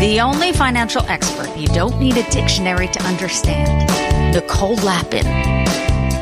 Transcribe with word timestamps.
The 0.00 0.20
only 0.20 0.52
financial 0.52 1.04
expert 1.06 1.56
you 1.56 1.66
don't 1.66 1.98
need 1.98 2.16
a 2.16 2.30
dictionary 2.30 2.86
to 2.86 3.02
understand. 3.02 3.90
Nicole 4.32 4.76
Lapin. 4.76 5.26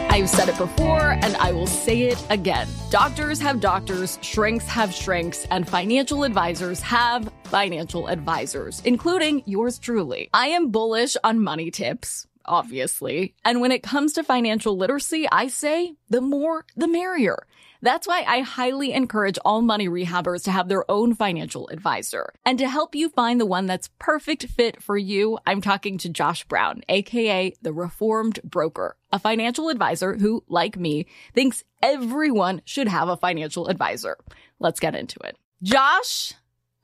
I've 0.08 0.30
said 0.30 0.48
it 0.48 0.56
before 0.56 1.10
and 1.10 1.36
I 1.36 1.52
will 1.52 1.66
say 1.66 2.04
it 2.04 2.24
again. 2.30 2.66
Doctors 2.88 3.38
have 3.40 3.60
doctors, 3.60 4.18
shrinks 4.22 4.64
have 4.64 4.94
shrinks, 4.94 5.46
and 5.50 5.68
financial 5.68 6.24
advisors 6.24 6.80
have 6.80 7.30
financial 7.44 8.08
advisors, 8.08 8.80
including 8.86 9.42
yours 9.44 9.78
truly. 9.78 10.30
I 10.32 10.46
am 10.46 10.70
bullish 10.70 11.14
on 11.22 11.40
money 11.40 11.70
tips. 11.70 12.25
Obviously. 12.46 13.34
And 13.44 13.60
when 13.60 13.72
it 13.72 13.82
comes 13.82 14.14
to 14.14 14.22
financial 14.22 14.76
literacy, 14.76 15.26
I 15.30 15.48
say 15.48 15.96
the 16.08 16.20
more, 16.20 16.64
the 16.76 16.88
merrier. 16.88 17.46
That's 17.82 18.06
why 18.06 18.24
I 18.26 18.40
highly 18.40 18.92
encourage 18.92 19.38
all 19.44 19.62
money 19.62 19.88
rehabbers 19.88 20.44
to 20.44 20.50
have 20.50 20.68
their 20.68 20.90
own 20.90 21.14
financial 21.14 21.68
advisor. 21.68 22.32
And 22.44 22.58
to 22.58 22.68
help 22.68 22.94
you 22.94 23.08
find 23.10 23.40
the 23.40 23.46
one 23.46 23.66
that's 23.66 23.90
perfect 23.98 24.46
fit 24.46 24.82
for 24.82 24.96
you, 24.96 25.38
I'm 25.46 25.60
talking 25.60 25.98
to 25.98 26.08
Josh 26.08 26.44
Brown, 26.44 26.82
aka 26.88 27.52
the 27.60 27.72
Reformed 27.72 28.40
Broker, 28.42 28.96
a 29.12 29.18
financial 29.18 29.68
advisor 29.68 30.16
who, 30.16 30.42
like 30.48 30.76
me, 30.76 31.06
thinks 31.34 31.64
everyone 31.82 32.62
should 32.64 32.88
have 32.88 33.08
a 33.08 33.16
financial 33.16 33.68
advisor. 33.68 34.16
Let's 34.58 34.80
get 34.80 34.94
into 34.94 35.20
it. 35.20 35.36
Josh, 35.62 36.32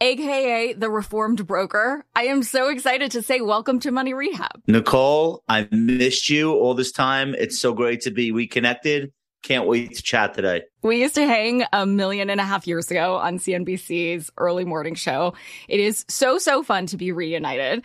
aka 0.03 0.73
the 0.73 0.91
Reformed 0.91 1.47
Broker, 1.47 2.05
I 2.17 2.25
am 2.25 2.43
so 2.43 2.69
excited 2.69 3.13
to 3.13 3.23
say 3.23 3.41
welcome 3.41 3.79
to 3.81 3.93
Money 3.93 4.15
Rehab. 4.15 4.61
Nicole, 4.67 5.45
I've 5.49 5.71
missed 5.71 6.29
you 6.29 6.55
all 6.55 6.75
this 6.75 6.91
time. 6.91 7.37
It's 7.39 7.61
so 7.61 7.73
great 7.73 8.01
to 8.03 8.11
be 8.11 8.33
reconnected. 8.33 9.13
Can't 9.45 9.69
wait 9.69 9.95
to 9.95 10.03
chat 10.03 10.35
today. 10.35 10.63
We 10.83 11.01
used 11.03 11.15
to 11.15 11.25
hang 11.25 11.63
a 11.73 11.87
million 11.87 12.31
and 12.31 12.41
a 12.41 12.45
half 12.45 12.67
years 12.67 12.91
ago 12.91 13.17
on 13.17 13.39
CNBC's 13.39 14.33
early 14.37 14.65
morning 14.65 14.97
show. 14.97 15.35
It 15.69 15.79
is 15.79 16.05
so, 16.09 16.37
so 16.39 16.65
fun 16.65 16.87
to 16.87 16.97
be 16.97 17.13
reunited. 17.13 17.85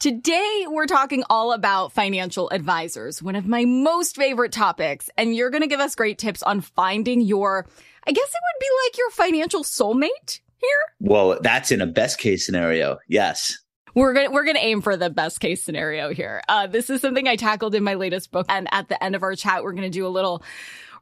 Today, 0.00 0.66
we're 0.68 0.86
talking 0.86 1.22
all 1.30 1.52
about 1.52 1.92
financial 1.92 2.50
advisors, 2.50 3.22
one 3.22 3.36
of 3.36 3.46
my 3.46 3.66
most 3.66 4.16
favorite 4.16 4.50
topics. 4.50 5.10
And 5.16 5.32
you're 5.32 5.50
going 5.50 5.62
to 5.62 5.68
give 5.68 5.78
us 5.78 5.94
great 5.94 6.18
tips 6.18 6.42
on 6.42 6.60
finding 6.60 7.20
your, 7.20 7.68
I 8.04 8.10
guess 8.10 8.28
it 8.28 8.40
would 8.42 8.60
be 8.60 8.68
like 8.84 8.98
your 8.98 9.10
financial 9.10 9.62
soulmate 9.62 10.40
here. 10.62 10.94
Well, 11.00 11.38
that's 11.40 11.70
in 11.70 11.80
a 11.80 11.86
best 11.86 12.18
case 12.18 12.46
scenario. 12.46 12.98
Yes. 13.08 13.58
We're 13.94 14.14
gonna 14.14 14.30
we're 14.30 14.44
gonna 14.44 14.58
aim 14.60 14.80
for 14.80 14.96
the 14.96 15.10
best 15.10 15.40
case 15.40 15.62
scenario 15.62 16.14
here. 16.14 16.40
Uh, 16.48 16.66
this 16.66 16.88
is 16.88 17.02
something 17.02 17.28
I 17.28 17.36
tackled 17.36 17.74
in 17.74 17.84
my 17.84 17.94
latest 17.94 18.30
book, 18.30 18.46
and 18.48 18.66
at 18.72 18.88
the 18.88 19.02
end 19.04 19.14
of 19.14 19.22
our 19.22 19.34
chat, 19.34 19.62
we're 19.62 19.74
gonna 19.74 19.90
do 19.90 20.06
a 20.06 20.08
little 20.08 20.42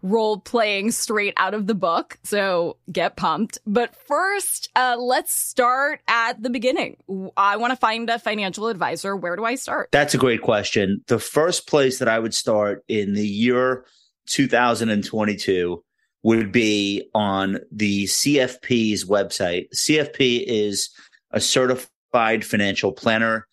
role 0.02 0.38
playing 0.38 0.90
straight 0.90 1.34
out 1.36 1.54
of 1.54 1.66
the 1.66 1.74
book. 1.74 2.18
So 2.24 2.78
get 2.90 3.16
pumped. 3.16 3.58
But 3.66 3.94
first, 3.94 4.70
uh, 4.74 4.96
let's 4.98 5.32
start 5.32 6.00
at 6.08 6.42
the 6.42 6.50
beginning. 6.50 6.96
I 7.36 7.56
want 7.56 7.72
to 7.72 7.76
find 7.76 8.08
a 8.08 8.18
financial 8.18 8.68
advisor. 8.68 9.16
Where 9.16 9.36
do 9.36 9.44
I 9.44 9.54
start? 9.56 9.90
That's 9.92 10.14
a 10.14 10.18
great 10.18 10.42
question. 10.42 11.04
The 11.06 11.18
first 11.18 11.66
place 11.66 11.98
that 11.98 12.08
I 12.08 12.18
would 12.18 12.34
start 12.34 12.84
in 12.88 13.14
the 13.14 13.26
year 13.26 13.84
2022 14.26 15.84
would 16.22 16.52
be 16.52 17.08
on 17.14 17.58
the 17.72 18.04
CFP's 18.04 19.04
website. 19.04 19.66
CFP 19.74 20.44
is 20.46 20.90
a 21.30 21.40
certified 21.40 22.44
financial 22.44 22.92
planner. 22.92 23.46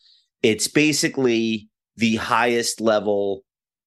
It's 0.44 0.67
basically 0.67 1.69
the 1.95 2.16
highest 2.16 2.79
level 2.79 3.44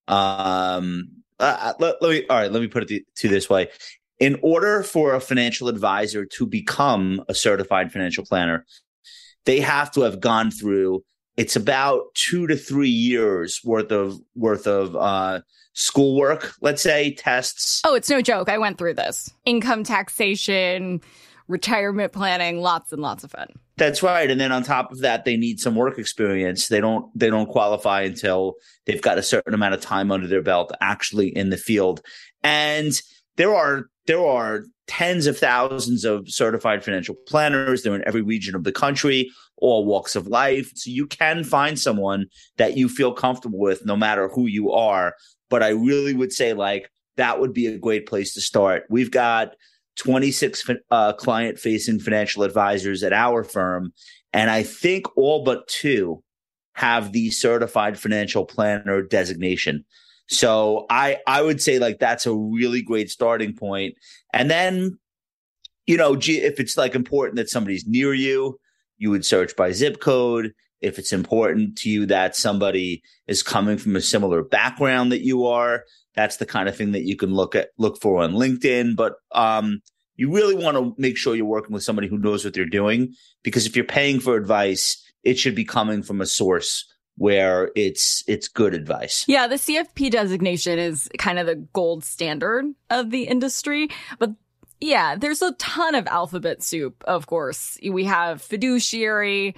um 0.07 1.07
uh, 1.39 1.73
let, 1.79 2.01
let, 2.01 2.11
me 2.11 2.25
all 2.27 2.37
right 2.37 2.51
let 2.51 2.61
me 2.61 2.67
put 2.67 2.89
it 2.91 3.03
to 3.15 3.27
this 3.27 3.49
way 3.49 3.69
in 4.19 4.37
order 4.43 4.83
for 4.83 5.15
a 5.15 5.19
financial 5.19 5.67
advisor 5.67 6.25
to 6.25 6.45
become 6.45 7.23
a 7.29 7.33
certified 7.33 7.91
financial 7.91 8.25
planner 8.25 8.65
they 9.45 9.59
have 9.59 9.91
to 9.91 10.01
have 10.01 10.19
gone 10.19 10.51
through 10.51 11.03
it's 11.37 11.55
about 11.55 12.03
two 12.13 12.47
to 12.47 12.55
three 12.55 12.89
years 12.89 13.61
worth 13.63 13.91
of 13.91 14.19
worth 14.35 14.67
of 14.67 14.95
uh 14.95 15.41
schoolwork 15.73 16.53
let's 16.61 16.81
say 16.81 17.13
tests 17.13 17.81
Oh, 17.85 17.95
it's 17.95 18.09
no 18.09 18.21
joke. 18.21 18.49
I 18.49 18.57
went 18.57 18.77
through 18.77 18.95
this. 18.95 19.31
Income 19.45 19.85
taxation, 19.85 21.01
retirement 21.47 22.11
planning, 22.11 22.59
lots 22.59 22.91
and 22.91 23.01
lots 23.01 23.23
of 23.23 23.31
fun. 23.31 23.47
That's 23.77 24.03
right. 24.03 24.29
And 24.29 24.39
then 24.39 24.51
on 24.51 24.63
top 24.63 24.91
of 24.91 24.99
that, 24.99 25.25
they 25.25 25.37
need 25.37 25.59
some 25.59 25.75
work 25.75 25.97
experience. 25.97 26.67
They 26.67 26.81
don't 26.81 27.07
they 27.17 27.29
don't 27.29 27.47
qualify 27.49 28.01
until 28.01 28.55
they've 28.85 29.01
got 29.01 29.17
a 29.17 29.23
certain 29.23 29.53
amount 29.53 29.73
of 29.73 29.81
time 29.81 30.11
under 30.11 30.27
their 30.27 30.43
belt 30.43 30.71
actually 30.81 31.35
in 31.35 31.49
the 31.49 31.57
field. 31.57 32.01
And 32.43 32.99
there 33.37 33.55
are 33.55 33.85
there 34.07 34.23
are 34.25 34.65
tens 34.91 35.25
of 35.25 35.37
thousands 35.37 36.03
of 36.03 36.29
certified 36.29 36.83
financial 36.83 37.15
planners. 37.25 37.81
They're 37.81 37.95
in 37.95 38.05
every 38.05 38.21
region 38.21 38.55
of 38.55 38.65
the 38.65 38.73
country, 38.73 39.31
all 39.55 39.85
walks 39.85 40.17
of 40.17 40.27
life. 40.27 40.69
So 40.75 40.91
you 40.91 41.07
can 41.07 41.45
find 41.45 41.79
someone 41.79 42.25
that 42.57 42.75
you 42.75 42.89
feel 42.89 43.13
comfortable 43.13 43.57
with 43.57 43.85
no 43.85 43.95
matter 43.95 44.27
who 44.27 44.47
you 44.47 44.73
are. 44.73 45.15
But 45.49 45.63
I 45.63 45.69
really 45.69 46.13
would 46.13 46.33
say 46.33 46.51
like 46.51 46.91
that 47.15 47.39
would 47.39 47.53
be 47.53 47.67
a 47.67 47.77
great 47.77 48.05
place 48.05 48.33
to 48.33 48.41
start. 48.41 48.83
We've 48.89 49.11
got 49.11 49.53
26 49.95 50.69
uh, 50.89 51.13
client 51.13 51.57
facing 51.57 52.01
financial 52.01 52.43
advisors 52.43 53.01
at 53.01 53.13
our 53.13 53.45
firm. 53.45 53.93
And 54.33 54.49
I 54.49 54.61
think 54.63 55.05
all 55.15 55.45
but 55.45 55.69
two 55.69 56.21
have 56.73 57.13
the 57.13 57.31
certified 57.31 57.97
financial 57.97 58.45
planner 58.45 59.01
designation. 59.01 59.85
So 60.31 60.85
I, 60.89 61.17
I 61.27 61.41
would 61.41 61.61
say 61.61 61.77
like 61.77 61.99
that's 61.99 62.25
a 62.25 62.33
really 62.33 62.81
great 62.81 63.09
starting 63.09 63.53
point. 63.53 63.95
And 64.33 64.49
then, 64.49 64.97
you 65.85 65.97
know, 65.97 66.15
if 66.17 66.59
it's 66.59 66.77
like 66.77 66.95
important 66.95 67.35
that 67.35 67.49
somebody's 67.49 67.85
near 67.85 68.13
you, 68.13 68.57
you 68.97 69.09
would 69.09 69.25
search 69.25 69.55
by 69.57 69.71
zip 69.71 69.99
code. 69.99 70.53
If 70.79 70.97
it's 70.97 71.11
important 71.11 71.77
to 71.79 71.89
you 71.89 72.05
that 72.07 72.35
somebody 72.35 73.03
is 73.27 73.43
coming 73.43 73.77
from 73.77 73.95
a 73.95 74.01
similar 74.01 74.41
background 74.41 75.11
that 75.11 75.21
you 75.21 75.45
are, 75.45 75.83
that's 76.15 76.37
the 76.37 76.45
kind 76.45 76.69
of 76.69 76.75
thing 76.75 76.93
that 76.93 77.03
you 77.03 77.17
can 77.17 77.33
look 77.33 77.53
at 77.53 77.69
look 77.77 77.99
for 78.01 78.23
on 78.23 78.33
LinkedIn. 78.33 78.95
But 78.95 79.15
um, 79.33 79.81
you 80.15 80.33
really 80.33 80.55
want 80.55 80.77
to 80.77 80.95
make 80.97 81.17
sure 81.17 81.35
you're 81.35 81.45
working 81.45 81.73
with 81.73 81.83
somebody 81.83 82.07
who 82.07 82.17
knows 82.17 82.45
what 82.45 82.53
they're 82.53 82.65
doing 82.65 83.13
because 83.43 83.65
if 83.65 83.75
you're 83.75 83.85
paying 83.85 84.19
for 84.21 84.37
advice, 84.37 85.03
it 85.23 85.37
should 85.37 85.55
be 85.55 85.65
coming 85.65 86.01
from 86.01 86.21
a 86.21 86.25
source 86.25 86.85
where 87.17 87.71
it's 87.75 88.23
it's 88.27 88.47
good 88.47 88.73
advice. 88.73 89.25
Yeah, 89.27 89.47
the 89.47 89.55
CFP 89.55 90.11
designation 90.11 90.79
is 90.79 91.09
kind 91.17 91.39
of 91.39 91.45
the 91.45 91.55
gold 91.73 92.03
standard 92.03 92.65
of 92.89 93.11
the 93.11 93.23
industry, 93.23 93.89
but 94.19 94.31
yeah, 94.79 95.15
there's 95.15 95.43
a 95.43 95.53
ton 95.53 95.93
of 95.93 96.07
alphabet 96.07 96.63
soup, 96.63 97.03
of 97.05 97.27
course. 97.27 97.77
We 97.87 98.05
have 98.05 98.41
fiduciary, 98.41 99.55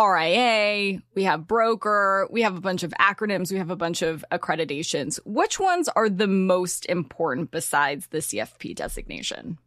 RIA, 0.00 1.02
we 1.14 1.24
have 1.24 1.46
broker, 1.46 2.26
we 2.30 2.40
have 2.42 2.56
a 2.56 2.60
bunch 2.60 2.82
of 2.82 2.92
acronyms, 2.98 3.52
we 3.52 3.58
have 3.58 3.70
a 3.70 3.76
bunch 3.76 4.00
of 4.00 4.24
accreditations. 4.32 5.20
Which 5.26 5.60
ones 5.60 5.88
are 5.88 6.08
the 6.08 6.26
most 6.26 6.86
important 6.86 7.50
besides 7.50 8.06
the 8.06 8.18
CFP 8.18 8.74
designation? 8.74 9.58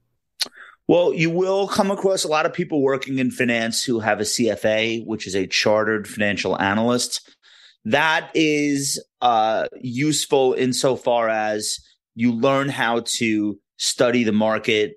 Well, 0.87 1.13
you 1.13 1.31
will 1.31 1.67
come 1.67 1.89
across 1.89 2.23
a 2.23 2.27
lot 2.27 2.45
of 2.45 2.53
people 2.53 2.81
working 2.81 3.17
in 3.17 3.31
finance 3.31 3.83
who 3.83 3.99
have 3.99 4.19
a 4.19 4.23
CFA, 4.23 5.05
which 5.05 5.25
is 5.25 5.35
a 5.35 5.47
chartered 5.47 6.07
financial 6.07 6.59
analyst. 6.61 7.27
That 7.85 8.29
is 8.35 9.03
uh, 9.21 9.67
useful 9.81 10.53
insofar 10.53 11.29
as 11.29 11.79
you 12.13 12.31
learn 12.31 12.69
how 12.69 13.01
to 13.17 13.59
study 13.77 14.23
the 14.23 14.31
market, 14.31 14.95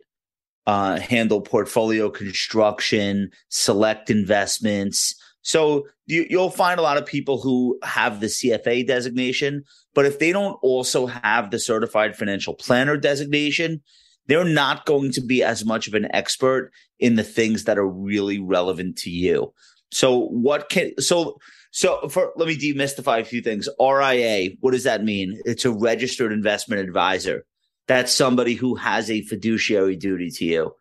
uh, 0.66 1.00
handle 1.00 1.40
portfolio 1.40 2.10
construction, 2.10 3.30
select 3.48 4.10
investments. 4.10 5.14
So 5.40 5.86
you, 6.06 6.26
you'll 6.28 6.50
find 6.50 6.78
a 6.78 6.82
lot 6.82 6.98
of 6.98 7.06
people 7.06 7.40
who 7.40 7.78
have 7.82 8.20
the 8.20 8.26
CFA 8.26 8.86
designation, 8.86 9.64
but 9.94 10.04
if 10.04 10.18
they 10.18 10.32
don't 10.32 10.58
also 10.62 11.06
have 11.06 11.50
the 11.50 11.58
certified 11.58 12.16
financial 12.16 12.52
planner 12.52 12.98
designation, 12.98 13.82
they're 14.28 14.44
not 14.44 14.86
going 14.86 15.10
to 15.12 15.20
be 15.20 15.42
as 15.42 15.64
much 15.64 15.88
of 15.88 15.94
an 15.94 16.06
expert 16.14 16.70
in 17.00 17.16
the 17.16 17.24
things 17.24 17.64
that 17.64 17.78
are 17.78 17.88
really 17.88 18.38
relevant 18.38 18.96
to 18.98 19.10
you. 19.10 19.52
So 19.90 20.26
what 20.26 20.68
can 20.68 20.92
so 21.00 21.38
so 21.70 22.08
for 22.08 22.32
let 22.36 22.46
me 22.46 22.56
demystify 22.56 23.20
a 23.20 23.24
few 23.24 23.40
things. 23.40 23.68
RIA, 23.80 24.50
what 24.60 24.72
does 24.72 24.84
that 24.84 25.02
mean? 25.02 25.40
It's 25.44 25.64
a 25.64 25.72
registered 25.72 26.32
investment 26.32 26.82
advisor. 26.82 27.44
That's 27.86 28.12
somebody 28.12 28.54
who 28.54 28.74
has 28.74 29.10
a 29.10 29.22
fiduciary 29.22 29.96
duty 29.96 30.30
to 30.30 30.44
you. 30.44 30.72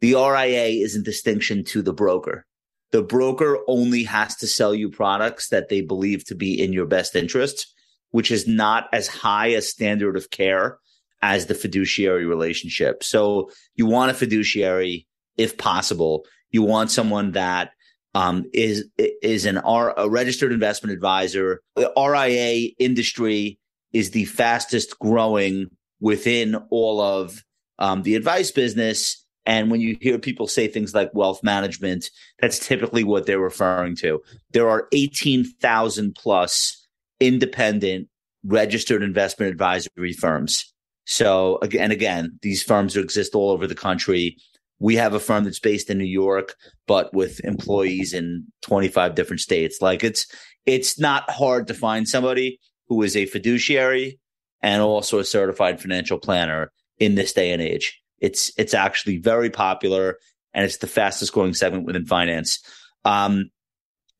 The 0.00 0.14
RIA 0.14 0.84
is 0.84 0.94
in 0.94 1.02
distinction 1.02 1.64
to 1.64 1.82
the 1.82 1.92
broker. 1.92 2.46
The 2.92 3.02
broker 3.02 3.58
only 3.66 4.04
has 4.04 4.36
to 4.36 4.46
sell 4.46 4.74
you 4.74 4.88
products 4.88 5.48
that 5.48 5.68
they 5.68 5.80
believe 5.80 6.24
to 6.26 6.36
be 6.36 6.62
in 6.62 6.72
your 6.72 6.86
best 6.86 7.16
interest, 7.16 7.66
which 8.10 8.30
is 8.30 8.46
not 8.46 8.84
as 8.92 9.08
high 9.08 9.48
a 9.48 9.60
standard 9.60 10.16
of 10.16 10.30
care 10.30 10.78
as 11.22 11.46
the 11.46 11.54
fiduciary 11.54 12.26
relationship. 12.26 13.02
So 13.02 13.50
you 13.74 13.86
want 13.86 14.10
a 14.10 14.14
fiduciary 14.14 15.06
if 15.36 15.56
possible. 15.56 16.24
You 16.50 16.62
want 16.62 16.90
someone 16.90 17.32
that 17.32 17.70
um, 18.14 18.44
is 18.52 18.84
is 18.98 19.46
an 19.46 19.58
R, 19.58 19.94
a 19.96 20.08
registered 20.08 20.52
investment 20.52 20.92
advisor. 20.92 21.62
The 21.76 21.92
RIA 21.96 22.70
industry 22.78 23.58
is 23.92 24.10
the 24.10 24.24
fastest 24.26 24.98
growing 24.98 25.66
within 26.00 26.56
all 26.70 27.00
of 27.00 27.42
um, 27.78 28.02
the 28.02 28.16
advice 28.16 28.50
business. 28.50 29.24
And 29.46 29.70
when 29.70 29.80
you 29.80 29.96
hear 30.00 30.18
people 30.18 30.46
say 30.46 30.68
things 30.68 30.94
like 30.94 31.14
wealth 31.14 31.42
management, 31.42 32.10
that's 32.38 32.58
typically 32.58 33.02
what 33.02 33.24
they're 33.24 33.38
referring 33.38 33.96
to. 33.96 34.20
There 34.50 34.68
are 34.68 34.88
18,000 34.92 36.14
plus 36.14 36.86
independent 37.18 38.08
registered 38.44 39.02
investment 39.02 39.50
advisory 39.50 40.12
firms. 40.12 40.72
So 41.08 41.58
again, 41.62 41.90
again, 41.90 42.38
these 42.42 42.62
firms 42.62 42.94
exist 42.94 43.34
all 43.34 43.50
over 43.50 43.66
the 43.66 43.74
country. 43.74 44.36
We 44.78 44.94
have 44.96 45.14
a 45.14 45.20
firm 45.20 45.44
that's 45.44 45.58
based 45.58 45.88
in 45.88 45.96
New 45.96 46.04
York, 46.04 46.54
but 46.86 47.12
with 47.14 47.40
employees 47.44 48.12
in 48.12 48.44
25 48.60 49.14
different 49.14 49.40
states. 49.40 49.80
Like 49.80 50.04
it's, 50.04 50.26
it's 50.66 51.00
not 51.00 51.28
hard 51.30 51.66
to 51.68 51.74
find 51.74 52.06
somebody 52.06 52.60
who 52.88 53.02
is 53.02 53.16
a 53.16 53.24
fiduciary 53.24 54.20
and 54.62 54.82
also 54.82 55.18
a 55.18 55.24
certified 55.24 55.80
financial 55.80 56.18
planner 56.18 56.72
in 56.98 57.14
this 57.14 57.32
day 57.32 57.52
and 57.52 57.62
age. 57.62 57.98
It's 58.18 58.52
it's 58.58 58.74
actually 58.74 59.16
very 59.16 59.48
popular 59.48 60.18
and 60.52 60.66
it's 60.66 60.78
the 60.78 60.86
fastest 60.86 61.32
growing 61.32 61.54
segment 61.54 61.86
within 61.86 62.04
finance. 62.04 62.60
Um, 63.06 63.50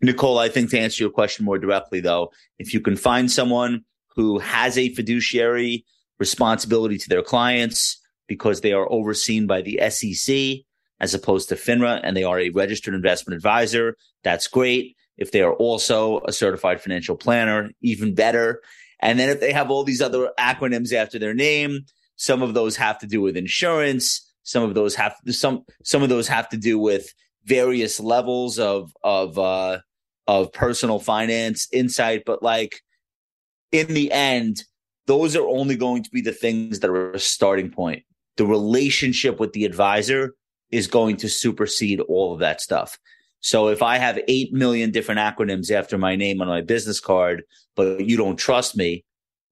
Nicole, 0.00 0.38
I 0.38 0.48
think 0.48 0.70
to 0.70 0.78
answer 0.78 1.04
your 1.04 1.10
question 1.10 1.44
more 1.44 1.58
directly, 1.58 2.00
though, 2.00 2.30
if 2.58 2.72
you 2.72 2.80
can 2.80 2.96
find 2.96 3.30
someone 3.30 3.84
who 4.16 4.38
has 4.38 4.78
a 4.78 4.94
fiduciary 4.94 5.84
responsibility 6.18 6.98
to 6.98 7.08
their 7.08 7.22
clients 7.22 8.00
because 8.26 8.60
they 8.60 8.72
are 8.72 8.90
overseen 8.90 9.46
by 9.46 9.62
the 9.62 9.80
SEC 9.90 10.64
as 11.00 11.14
opposed 11.14 11.48
to 11.48 11.54
FINRA 11.54 12.00
and 12.02 12.16
they 12.16 12.24
are 12.24 12.40
a 12.40 12.50
registered 12.50 12.94
investment 12.94 13.36
advisor, 13.36 13.96
that's 14.24 14.48
great. 14.48 14.96
If 15.16 15.32
they 15.32 15.42
are 15.42 15.54
also 15.54 16.20
a 16.20 16.32
certified 16.32 16.80
financial 16.80 17.16
planner, 17.16 17.70
even 17.80 18.14
better. 18.14 18.60
And 19.00 19.18
then 19.18 19.28
if 19.28 19.40
they 19.40 19.52
have 19.52 19.70
all 19.70 19.84
these 19.84 20.02
other 20.02 20.30
acronyms 20.38 20.92
after 20.92 21.18
their 21.18 21.34
name, 21.34 21.80
some 22.16 22.42
of 22.42 22.54
those 22.54 22.76
have 22.76 22.98
to 23.00 23.06
do 23.06 23.20
with 23.20 23.36
insurance. 23.36 24.24
Some 24.42 24.64
of 24.64 24.74
those 24.74 24.94
have 24.94 25.14
some 25.28 25.64
some 25.84 26.02
of 26.02 26.08
those 26.08 26.26
have 26.28 26.48
to 26.50 26.56
do 26.56 26.78
with 26.78 27.12
various 27.44 28.00
levels 28.00 28.58
of 28.58 28.92
of 29.04 29.38
uh, 29.38 29.78
of 30.26 30.52
personal 30.52 30.98
finance 30.98 31.68
insight. 31.72 32.22
But 32.24 32.42
like 32.42 32.80
in 33.72 33.88
the 33.88 34.10
end, 34.10 34.64
those 35.08 35.34
are 35.34 35.48
only 35.48 35.74
going 35.74 36.02
to 36.02 36.10
be 36.10 36.20
the 36.20 36.32
things 36.32 36.80
that 36.80 36.90
are 36.90 37.12
a 37.12 37.18
starting 37.18 37.70
point. 37.70 38.04
The 38.36 38.46
relationship 38.46 39.40
with 39.40 39.54
the 39.54 39.64
advisor 39.64 40.34
is 40.70 40.86
going 40.86 41.16
to 41.16 41.30
supersede 41.30 42.00
all 42.00 42.34
of 42.34 42.40
that 42.40 42.60
stuff. 42.60 42.98
So 43.40 43.68
if 43.68 43.82
I 43.82 43.96
have 43.96 44.20
8 44.28 44.52
million 44.52 44.90
different 44.90 45.18
acronyms 45.18 45.70
after 45.70 45.96
my 45.96 46.14
name 46.14 46.42
on 46.42 46.48
my 46.48 46.60
business 46.60 47.00
card, 47.00 47.42
but 47.74 48.04
you 48.06 48.18
don't 48.18 48.36
trust 48.36 48.76
me 48.76 49.04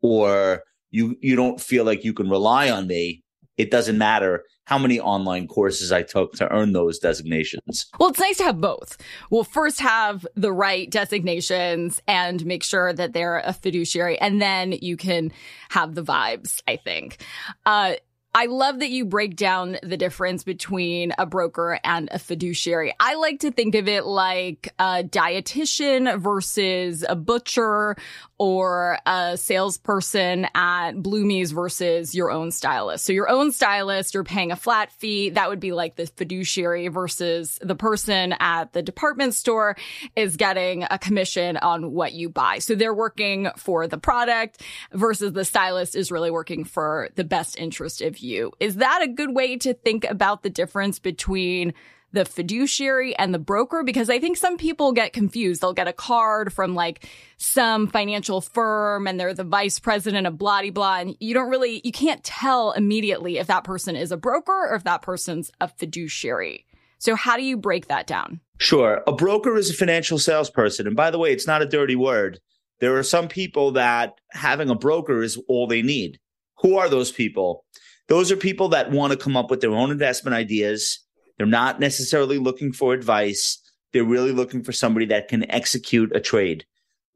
or 0.02 0.62
you, 0.90 1.16
you 1.22 1.36
don't 1.36 1.60
feel 1.60 1.84
like 1.84 2.04
you 2.04 2.12
can 2.12 2.28
rely 2.28 2.70
on 2.70 2.86
me, 2.86 3.22
it 3.56 3.70
doesn't 3.70 3.98
matter 3.98 4.44
how 4.64 4.78
many 4.78 4.98
online 4.98 5.46
courses 5.46 5.92
I 5.92 6.02
took 6.02 6.32
to 6.34 6.52
earn 6.52 6.72
those 6.72 6.98
designations. 6.98 7.86
Well, 7.98 8.08
it's 8.08 8.18
nice 8.18 8.38
to 8.38 8.44
have 8.44 8.60
both. 8.60 8.96
We'll 9.30 9.44
first 9.44 9.80
have 9.80 10.26
the 10.34 10.52
right 10.52 10.90
designations 10.90 12.02
and 12.08 12.44
make 12.44 12.64
sure 12.64 12.92
that 12.92 13.12
they're 13.12 13.38
a 13.38 13.52
fiduciary, 13.52 14.18
and 14.18 14.42
then 14.42 14.72
you 14.72 14.96
can 14.96 15.32
have 15.70 15.94
the 15.94 16.02
vibes, 16.02 16.60
I 16.66 16.76
think. 16.76 17.24
Uh, 17.64 17.94
I 18.38 18.46
love 18.46 18.80
that 18.80 18.90
you 18.90 19.06
break 19.06 19.34
down 19.34 19.78
the 19.82 19.96
difference 19.96 20.44
between 20.44 21.14
a 21.16 21.24
broker 21.24 21.80
and 21.82 22.10
a 22.12 22.18
fiduciary. 22.18 22.92
I 23.00 23.14
like 23.14 23.40
to 23.40 23.50
think 23.50 23.74
of 23.74 23.88
it 23.88 24.04
like 24.04 24.74
a 24.78 25.02
dietitian 25.02 26.20
versus 26.20 27.02
a 27.08 27.16
butcher 27.16 27.96
or 28.36 28.98
a 29.06 29.38
salesperson 29.38 30.48
at 30.54 30.92
Bloomie's 31.02 31.52
versus 31.52 32.14
your 32.14 32.30
own 32.30 32.50
stylist. 32.50 33.06
So 33.06 33.14
your 33.14 33.30
own 33.30 33.52
stylist, 33.52 34.12
you're 34.12 34.22
paying 34.22 34.52
a 34.52 34.56
flat 34.56 34.92
fee. 34.92 35.30
That 35.30 35.48
would 35.48 35.60
be 35.60 35.72
like 35.72 35.96
the 35.96 36.04
fiduciary 36.04 36.88
versus 36.88 37.58
the 37.62 37.74
person 37.74 38.34
at 38.38 38.74
the 38.74 38.82
department 38.82 39.32
store 39.32 39.78
is 40.14 40.36
getting 40.36 40.84
a 40.90 40.98
commission 40.98 41.56
on 41.56 41.90
what 41.92 42.12
you 42.12 42.28
buy. 42.28 42.58
So 42.58 42.74
they're 42.74 42.92
working 42.92 43.48
for 43.56 43.88
the 43.88 43.96
product 43.96 44.60
versus 44.92 45.32
the 45.32 45.46
stylist 45.46 45.96
is 45.96 46.12
really 46.12 46.30
working 46.30 46.64
for 46.64 47.08
the 47.14 47.24
best 47.24 47.58
interest 47.58 48.02
of 48.02 48.18
you 48.18 48.25
you. 48.26 48.52
Is 48.60 48.76
that 48.76 49.00
a 49.02 49.08
good 49.08 49.34
way 49.34 49.56
to 49.58 49.72
think 49.72 50.04
about 50.04 50.42
the 50.42 50.50
difference 50.50 50.98
between 50.98 51.72
the 52.12 52.24
fiduciary 52.24 53.16
and 53.16 53.32
the 53.32 53.38
broker? 53.38 53.82
Because 53.82 54.10
I 54.10 54.18
think 54.18 54.36
some 54.36 54.56
people 54.56 54.92
get 54.92 55.12
confused. 55.12 55.60
They'll 55.60 55.72
get 55.72 55.88
a 55.88 55.92
card 55.92 56.52
from 56.52 56.74
like 56.74 57.08
some 57.36 57.88
financial 57.88 58.40
firm 58.40 59.06
and 59.06 59.18
they're 59.18 59.34
the 59.34 59.44
vice 59.44 59.78
president 59.78 60.26
of 60.26 60.38
blah 60.38 60.62
blah. 60.70 60.98
And 60.98 61.16
you 61.20 61.34
don't 61.34 61.50
really, 61.50 61.80
you 61.84 61.92
can't 61.92 62.22
tell 62.24 62.72
immediately 62.72 63.38
if 63.38 63.46
that 63.46 63.64
person 63.64 63.96
is 63.96 64.12
a 64.12 64.16
broker 64.16 64.68
or 64.70 64.74
if 64.74 64.84
that 64.84 65.02
person's 65.02 65.50
a 65.60 65.68
fiduciary. 65.68 66.66
So 66.98 67.14
how 67.14 67.36
do 67.36 67.42
you 67.42 67.56
break 67.56 67.88
that 67.88 68.06
down? 68.06 68.40
Sure. 68.58 69.02
A 69.06 69.12
broker 69.12 69.56
is 69.56 69.70
a 69.70 69.74
financial 69.74 70.18
salesperson. 70.18 70.86
And 70.86 70.96
by 70.96 71.10
the 71.10 71.18
way, 71.18 71.32
it's 71.32 71.46
not 71.46 71.62
a 71.62 71.66
dirty 71.66 71.96
word. 71.96 72.40
There 72.80 72.96
are 72.96 73.02
some 73.02 73.28
people 73.28 73.72
that 73.72 74.14
having 74.32 74.70
a 74.70 74.74
broker 74.74 75.22
is 75.22 75.38
all 75.48 75.66
they 75.66 75.82
need. 75.82 76.18
Who 76.58 76.76
are 76.76 76.88
those 76.88 77.12
people? 77.12 77.64
Those 78.08 78.30
are 78.30 78.36
people 78.36 78.68
that 78.68 78.90
want 78.90 79.12
to 79.12 79.18
come 79.18 79.36
up 79.36 79.50
with 79.50 79.60
their 79.60 79.72
own 79.72 79.90
investment 79.90 80.34
ideas. 80.34 81.00
They're 81.36 81.46
not 81.46 81.80
necessarily 81.80 82.38
looking 82.38 82.72
for 82.72 82.94
advice. 82.94 83.58
They're 83.92 84.04
really 84.04 84.32
looking 84.32 84.62
for 84.62 84.72
somebody 84.72 85.06
that 85.06 85.28
can 85.28 85.50
execute 85.50 86.14
a 86.14 86.20
trade 86.20 86.64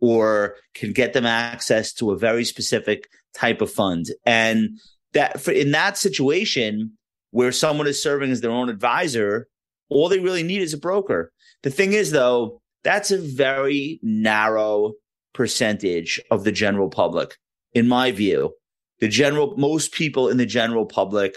or 0.00 0.56
can 0.75 0.92
get 0.92 1.12
them 1.12 1.26
access 1.26 1.92
to 1.94 2.11
a 2.11 2.18
very 2.18 2.44
specific 2.44 3.09
type 3.35 3.61
of 3.61 3.70
fund. 3.70 4.06
And 4.26 4.78
that 5.12 5.40
for, 5.40 5.52
in 5.52 5.73
that 5.73 5.97
situation 5.97 6.97
where 7.30 7.52
someone 7.52 7.87
is 7.87 8.02
serving 8.02 8.30
as 8.30 8.40
their 8.40 8.50
own 8.50 8.68
advisor, 8.68 9.47
all 9.88 10.09
they 10.09 10.18
really 10.18 10.42
need 10.42 10.62
is 10.62 10.75
a 10.75 10.78
broker. 10.78 11.32
The 11.62 11.70
thing 11.70 11.92
is 11.92 12.11
though, 12.11 12.61
that's 12.82 13.11
a 13.11 13.18
very 13.18 14.00
narrow 14.02 14.94
percentage 15.35 16.20
of 16.30 16.44
the 16.44 16.52
general 16.52 16.88
public, 16.88 17.37
in 17.75 17.87
my 17.88 18.11
view 18.11 18.54
the 19.00 19.09
general, 19.09 19.57
most 19.57 19.92
people 19.92 20.28
in 20.28 20.37
the 20.37 20.47
general 20.47 20.87
public 20.87 21.37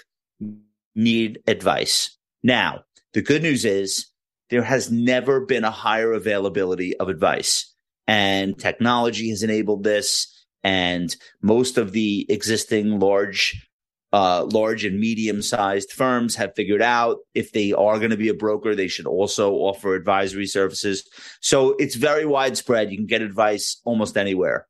need 0.96 1.40
advice. 1.48 2.16
Now, 2.44 2.84
the 3.14 3.22
good 3.22 3.42
news 3.42 3.66
is 3.66 4.08
there 4.50 4.64
has 4.64 4.92
never 4.92 5.46
been 5.46 5.64
a 5.64 5.72
higher 5.72 6.14
availability 6.14 6.96
of 6.98 7.10
advice 7.10 7.74
and 8.08 8.58
technology 8.60 9.30
has 9.30 9.44
enabled 9.44 9.84
this. 9.84 10.28
And 10.64 11.16
most 11.42 11.78
of 11.78 11.92
the 11.92 12.26
existing 12.30 13.00
large, 13.00 13.68
uh, 14.14 14.46
large 14.46 14.86
and 14.86 15.00
medium 15.00 15.42
sized 15.42 15.92
firms 15.92 16.36
have 16.36 16.56
figured 16.56 16.82
out 16.82 17.18
if 17.34 17.52
they 17.52 17.74
are 17.74 17.98
going 17.98 18.12
to 18.12 18.18
be 18.18 18.30
a 18.30 18.34
broker, 18.34 18.76
they 18.76 18.88
should 18.88 19.08
also 19.08 19.54
offer 19.54 19.96
advisory 19.96 20.46
services. 20.46 21.04
So 21.42 21.76
it's 21.80 21.96
very 21.96 22.26
widespread. 22.26 22.92
You 22.92 22.98
can 22.98 23.08
get 23.08 23.22
advice 23.22 23.82
almost 23.84 24.18
anywhere 24.18 24.68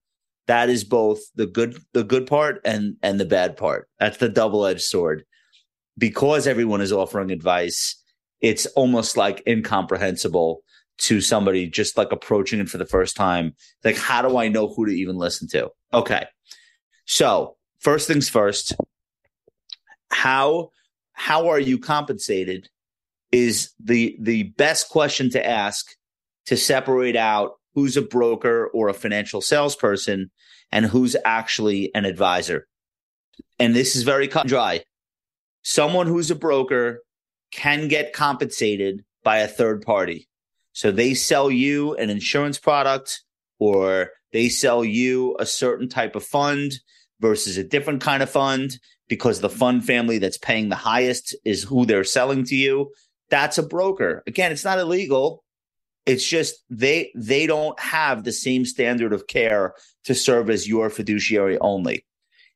that 0.48 0.70
is 0.70 0.84
both 0.84 1.20
the 1.36 1.46
good 1.46 1.78
the 1.94 2.04
good 2.04 2.28
part 2.28 2.62
and 2.66 2.96
and 3.02 3.20
the 3.20 3.26
bad 3.26 3.58
part. 3.58 3.88
That's 4.00 4.18
the 4.18 4.30
double 4.30 4.66
edged 4.66 4.82
sword. 4.82 5.24
because 5.98 6.48
everyone 6.48 6.82
is 6.82 6.92
offering 6.92 7.32
advice, 7.32 7.96
it's 8.42 8.66
almost 8.68 9.18
like 9.18 9.44
incomprehensible 9.48 10.62
to 11.00 11.22
somebody 11.22 11.68
just 11.68 11.98
like 11.98 12.12
approaching 12.12 12.60
it 12.60 12.70
for 12.70 12.78
the 12.78 12.86
first 12.86 13.16
time. 13.16 13.54
Like, 13.84 13.98
how 13.98 14.22
do 14.22 14.38
I 14.38 14.48
know 14.48 14.68
who 14.68 14.86
to 14.86 14.92
even 14.92 15.18
listen 15.18 15.48
to? 15.50 15.70
Okay. 15.94 16.26
So 17.06 17.58
first 17.80 18.08
things 18.08 18.30
first, 18.30 18.76
how 20.12 20.70
how 21.14 21.50
are 21.50 21.60
you 21.60 21.78
compensated 21.78 22.70
is 23.32 23.72
the 23.80 24.18
the 24.20 24.44
best 24.44 24.90
question 24.90 25.30
to 25.32 25.46
ask 25.46 25.88
to 26.46 26.58
separate 26.58 27.16
out 27.16 27.54
who's 27.76 27.98
a 27.98 28.02
broker 28.02 28.68
or 28.74 28.90
a 28.90 28.94
financial 28.94 29.42
salesperson 29.42 30.30
and 30.74 30.88
who's 30.88 31.16
actually 31.24 31.94
an 31.94 32.04
advisor. 32.04 32.68
And 33.60 33.76
this 33.76 33.96
is 33.96 34.02
very 34.02 34.28
cut 34.28 34.42
and 34.42 34.50
dry. 34.50 34.84
Someone 35.62 36.08
who's 36.08 36.32
a 36.32 36.36
broker 36.36 37.04
can 37.52 37.88
get 37.88 38.12
compensated 38.12 39.06
by 39.24 39.38
a 39.38 39.48
third 39.48 39.84
party. 39.84 40.28
So 40.74 40.92
they 40.92 41.14
sell 41.14 41.52
you 41.52 41.94
an 41.96 42.10
insurance 42.10 42.58
product 42.58 43.22
or 43.60 44.10
they 44.32 44.50
sell 44.50 44.84
you 44.84 45.38
a 45.40 45.46
certain 45.46 45.88
type 45.88 46.16
of 46.16 46.26
fund 46.26 46.74
versus 47.22 47.56
a 47.58 47.64
different 47.64 48.02
kind 48.02 48.24
of 48.24 48.30
fund 48.30 48.80
because 49.08 49.42
the 49.42 49.50
fund 49.52 49.86
family 49.86 50.18
that's 50.18 50.40
paying 50.40 50.70
the 50.70 50.76
highest 50.76 51.36
is 51.46 51.62
who 51.62 51.86
they're 51.86 52.04
selling 52.04 52.44
to 52.46 52.56
you. 52.56 52.92
That's 53.30 53.60
a 53.60 53.64
broker. 53.64 54.24
Again, 54.26 54.52
it's 54.52 54.66
not 54.66 54.80
illegal. 54.80 55.43
It's 56.06 56.28
just 56.28 56.64
they 56.70 57.12
they 57.16 57.48
don't 57.48 57.80
have 57.80 58.24
the 58.24 58.34
same 58.34 58.66
standard 58.66 59.14
of 59.14 59.28
care 59.28 59.74
to 60.06 60.14
serve 60.14 60.50
as 60.50 60.68
your 60.68 60.90
fiduciary 60.90 61.58
only. 61.60 62.06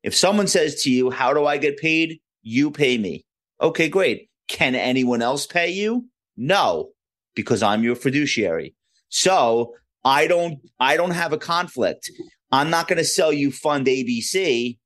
If 0.03 0.15
someone 0.15 0.47
says 0.47 0.83
to 0.83 0.91
you, 0.91 1.09
"How 1.09 1.33
do 1.33 1.45
I 1.45 1.57
get 1.57 1.77
paid?" 1.77 2.19
You 2.41 2.71
pay 2.71 2.97
me. 2.97 3.25
Okay, 3.61 3.89
great. 3.89 4.29
Can 4.47 4.75
anyone 4.75 5.21
else 5.21 5.45
pay 5.45 5.69
you? 5.69 6.05
No, 6.37 6.91
because 7.35 7.61
I'm 7.61 7.83
your 7.83 7.95
fiduciary. 7.95 8.73
So, 9.09 9.73
I 10.05 10.27
don't 10.27 10.59
I 10.79 10.95
don't 10.95 11.11
have 11.11 11.33
a 11.33 11.37
conflict. 11.37 12.11
I'm 12.51 12.69
not 12.69 12.87
going 12.87 12.97
to 12.97 13.03
sell 13.03 13.33
you 13.33 13.51
fund 13.51 13.87
ABC 13.87 14.77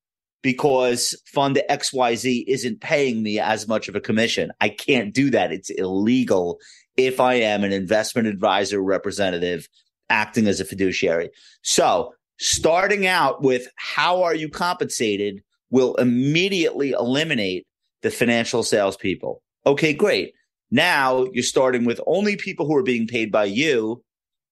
because 0.42 1.16
fund 1.28 1.62
XYZ 1.70 2.46
isn't 2.48 2.82
paying 2.82 3.22
me 3.22 3.40
as 3.40 3.68
much 3.68 3.88
of 3.88 3.96
a 3.96 4.02
commission. 4.02 4.52
I 4.60 4.70
can't 4.70 5.14
do 5.14 5.30
that. 5.30 5.52
It's 5.52 5.70
illegal 5.70 6.60
if 6.98 7.20
I 7.20 7.36
am 7.36 7.64
an 7.64 7.72
investment 7.72 8.28
advisor 8.28 8.82
representative 8.82 9.68
acting 10.10 10.48
as 10.48 10.60
a 10.60 10.66
fiduciary. 10.66 11.30
So, 11.64 12.14
starting 12.38 13.08
out 13.08 13.42
with 13.42 13.68
how 13.76 14.24
are 14.24 14.36
you 14.36 14.50
compensated 14.50 15.42
will 15.70 15.96
immediately 15.96 16.92
eliminate 16.92 17.66
the 18.02 18.12
financial 18.12 18.64
salespeople. 18.64 19.42
Okay, 19.66 19.94
great. 19.94 20.34
Now 20.70 21.26
you're 21.34 21.44
starting 21.44 21.86
with 21.86 22.02
only 22.06 22.36
people 22.36 22.66
who 22.66 22.76
are 22.76 22.84
being 22.84 23.08
paid 23.08 23.32
by 23.32 23.46
you. 23.46 24.04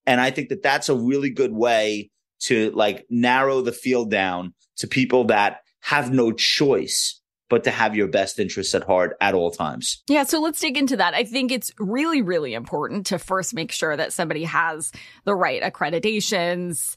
And 0.06 0.20
I 0.20 0.30
think 0.30 0.48
that 0.48 0.62
that's 0.62 0.88
a 0.88 0.94
really 0.94 1.30
good 1.30 1.52
way 1.52 2.10
to 2.40 2.70
like 2.72 3.06
narrow 3.10 3.60
the 3.60 3.72
field 3.72 4.10
down 4.10 4.54
to 4.76 4.86
people 4.86 5.24
that 5.24 5.60
have 5.80 6.12
no 6.12 6.32
choice 6.32 7.19
but 7.50 7.64
to 7.64 7.70
have 7.70 7.94
your 7.94 8.08
best 8.08 8.38
interests 8.38 8.74
at 8.74 8.84
heart 8.84 9.16
at 9.20 9.34
all 9.34 9.50
times. 9.50 10.02
Yeah, 10.08 10.22
so 10.22 10.40
let's 10.40 10.60
dig 10.60 10.78
into 10.78 10.96
that. 10.96 11.12
I 11.12 11.24
think 11.24 11.52
it's 11.52 11.70
really, 11.78 12.22
really 12.22 12.54
important 12.54 13.06
to 13.06 13.18
first 13.18 13.52
make 13.52 13.72
sure 13.72 13.94
that 13.94 14.14
somebody 14.14 14.44
has 14.44 14.92
the 15.24 15.34
right 15.34 15.62
accreditations, 15.62 16.96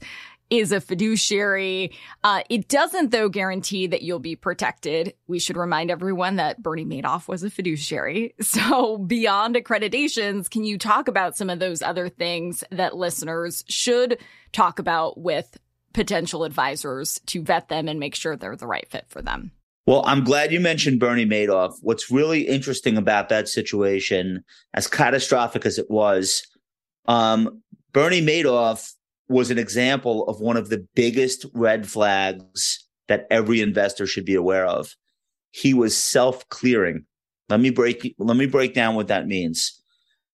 is 0.50 0.72
a 0.72 0.80
fiduciary. 0.80 1.92
Uh, 2.22 2.42
it 2.48 2.68
doesn't, 2.68 3.10
though, 3.10 3.28
guarantee 3.28 3.86
that 3.88 4.02
you'll 4.02 4.18
be 4.18 4.36
protected. 4.36 5.14
We 5.26 5.38
should 5.38 5.56
remind 5.56 5.90
everyone 5.90 6.36
that 6.36 6.62
Bernie 6.62 6.84
Madoff 6.84 7.28
was 7.28 7.42
a 7.42 7.50
fiduciary. 7.50 8.34
So, 8.54 8.98
beyond 8.98 9.56
accreditations, 9.56 10.48
can 10.48 10.62
you 10.62 10.78
talk 10.78 11.08
about 11.08 11.36
some 11.36 11.50
of 11.50 11.58
those 11.58 11.82
other 11.82 12.08
things 12.08 12.62
that 12.70 12.96
listeners 12.96 13.64
should 13.68 14.18
talk 14.52 14.78
about 14.78 15.18
with 15.18 15.58
potential 15.92 16.44
advisors 16.44 17.20
to 17.26 17.42
vet 17.42 17.68
them 17.68 17.88
and 17.88 17.98
make 17.98 18.14
sure 18.14 18.36
they're 18.36 18.54
the 18.54 18.66
right 18.66 18.88
fit 18.88 19.06
for 19.08 19.22
them? 19.22 19.50
Well, 19.86 20.02
I'm 20.06 20.24
glad 20.24 20.50
you 20.50 20.60
mentioned 20.60 20.98
Bernie 20.98 21.26
Madoff. 21.26 21.74
What's 21.82 22.10
really 22.10 22.42
interesting 22.42 22.96
about 22.96 23.28
that 23.28 23.48
situation, 23.48 24.42
as 24.72 24.86
catastrophic 24.86 25.66
as 25.66 25.78
it 25.78 25.90
was, 25.90 26.46
um, 27.06 27.62
Bernie 27.92 28.22
Madoff 28.22 28.92
was 29.28 29.50
an 29.50 29.58
example 29.58 30.26
of 30.26 30.40
one 30.40 30.56
of 30.56 30.70
the 30.70 30.86
biggest 30.94 31.44
red 31.54 31.86
flags 31.86 32.82
that 33.08 33.26
every 33.30 33.60
investor 33.60 34.06
should 34.06 34.24
be 34.24 34.34
aware 34.34 34.66
of. 34.66 34.94
He 35.50 35.74
was 35.74 35.96
self-clearing. 35.96 37.04
Let 37.50 37.60
me 37.60 37.70
break 37.70 38.14
let 38.18 38.36
me 38.36 38.46
break 38.46 38.72
down 38.72 38.94
what 38.94 39.08
that 39.08 39.26
means. 39.26 39.80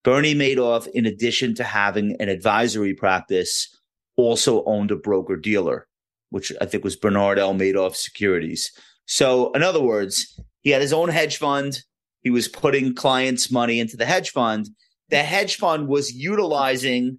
Bernie 0.04 0.34
Madoff, 0.34 0.86
in 0.94 1.06
addition 1.06 1.54
to 1.56 1.64
having 1.64 2.16
an 2.20 2.28
advisory 2.28 2.94
practice, 2.94 3.68
also 4.16 4.64
owned 4.64 4.90
a 4.92 4.96
broker 4.96 5.36
dealer, 5.36 5.88
which 6.30 6.52
I 6.60 6.66
think 6.66 6.84
was 6.84 6.96
Bernard 6.96 7.38
L. 7.38 7.54
Madoff 7.54 7.96
Securities. 7.96 8.70
So, 9.10 9.50
in 9.54 9.64
other 9.64 9.82
words, 9.82 10.40
he 10.60 10.70
had 10.70 10.80
his 10.80 10.92
own 10.92 11.08
hedge 11.08 11.38
fund. 11.38 11.82
He 12.22 12.30
was 12.30 12.46
putting 12.46 12.94
clients' 12.94 13.50
money 13.50 13.80
into 13.80 13.96
the 13.96 14.06
hedge 14.06 14.30
fund. 14.30 14.68
The 15.08 15.24
hedge 15.24 15.56
fund 15.56 15.88
was 15.88 16.12
utilizing 16.12 17.18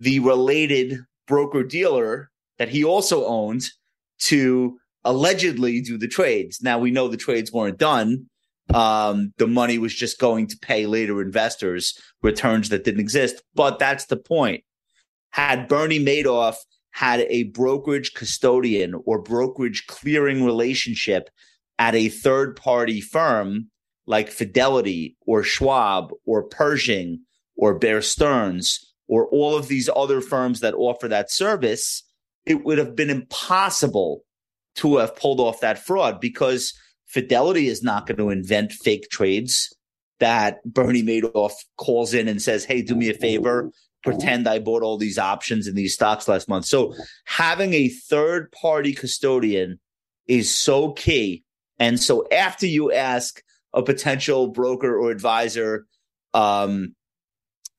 the 0.00 0.20
related 0.20 0.98
broker 1.28 1.62
dealer 1.62 2.30
that 2.56 2.70
he 2.70 2.84
also 2.84 3.26
owned 3.26 3.66
to 4.20 4.78
allegedly 5.04 5.82
do 5.82 5.98
the 5.98 6.08
trades. 6.08 6.62
Now 6.62 6.78
we 6.78 6.90
know 6.90 7.06
the 7.06 7.18
trades 7.18 7.52
weren't 7.52 7.78
done. 7.78 8.30
Um, 8.72 9.34
the 9.36 9.46
money 9.46 9.76
was 9.76 9.94
just 9.94 10.18
going 10.18 10.46
to 10.46 10.58
pay 10.62 10.86
later 10.86 11.20
investors 11.20 12.00
returns 12.22 12.70
that 12.70 12.82
didn't 12.82 13.00
exist. 13.00 13.42
But 13.54 13.78
that's 13.78 14.06
the 14.06 14.16
point. 14.16 14.64
Had 15.32 15.68
Bernie 15.68 16.02
Madoff 16.02 16.56
had 16.96 17.20
a 17.28 17.42
brokerage 17.42 18.14
custodian 18.14 18.94
or 19.04 19.20
brokerage 19.20 19.84
clearing 19.86 20.42
relationship 20.42 21.28
at 21.78 21.94
a 21.94 22.08
third 22.08 22.56
party 22.56 23.02
firm 23.02 23.70
like 24.06 24.30
Fidelity 24.30 25.14
or 25.26 25.42
Schwab 25.42 26.10
or 26.24 26.44
Pershing 26.44 27.20
or 27.54 27.78
Bear 27.78 28.00
Stearns 28.00 28.94
or 29.08 29.26
all 29.26 29.54
of 29.54 29.68
these 29.68 29.90
other 29.94 30.22
firms 30.22 30.60
that 30.60 30.72
offer 30.72 31.06
that 31.06 31.30
service, 31.30 32.02
it 32.46 32.64
would 32.64 32.78
have 32.78 32.96
been 32.96 33.10
impossible 33.10 34.22
to 34.76 34.96
have 34.96 35.14
pulled 35.16 35.38
off 35.38 35.60
that 35.60 35.78
fraud 35.78 36.18
because 36.18 36.72
Fidelity 37.04 37.68
is 37.68 37.82
not 37.82 38.06
going 38.06 38.16
to 38.16 38.30
invent 38.30 38.72
fake 38.72 39.10
trades 39.10 39.70
that 40.18 40.64
Bernie 40.64 41.02
Madoff 41.02 41.52
calls 41.76 42.14
in 42.14 42.26
and 42.26 42.40
says, 42.40 42.64
Hey, 42.64 42.80
do 42.80 42.94
me 42.94 43.10
a 43.10 43.14
favor. 43.14 43.70
Pretend 44.06 44.48
I 44.48 44.58
bought 44.58 44.82
all 44.82 44.96
these 44.96 45.18
options 45.18 45.66
in 45.66 45.74
these 45.74 45.94
stocks 45.94 46.28
last 46.28 46.48
month. 46.48 46.64
So 46.64 46.94
having 47.24 47.74
a 47.74 47.88
third 47.88 48.50
party 48.52 48.92
custodian 48.92 49.78
is 50.26 50.54
so 50.54 50.92
key. 50.92 51.44
And 51.78 52.00
so 52.00 52.26
after 52.30 52.66
you 52.66 52.92
ask 52.92 53.42
a 53.74 53.82
potential 53.82 54.48
broker 54.48 54.98
or 54.98 55.10
advisor, 55.10 55.86
um, 56.32 56.94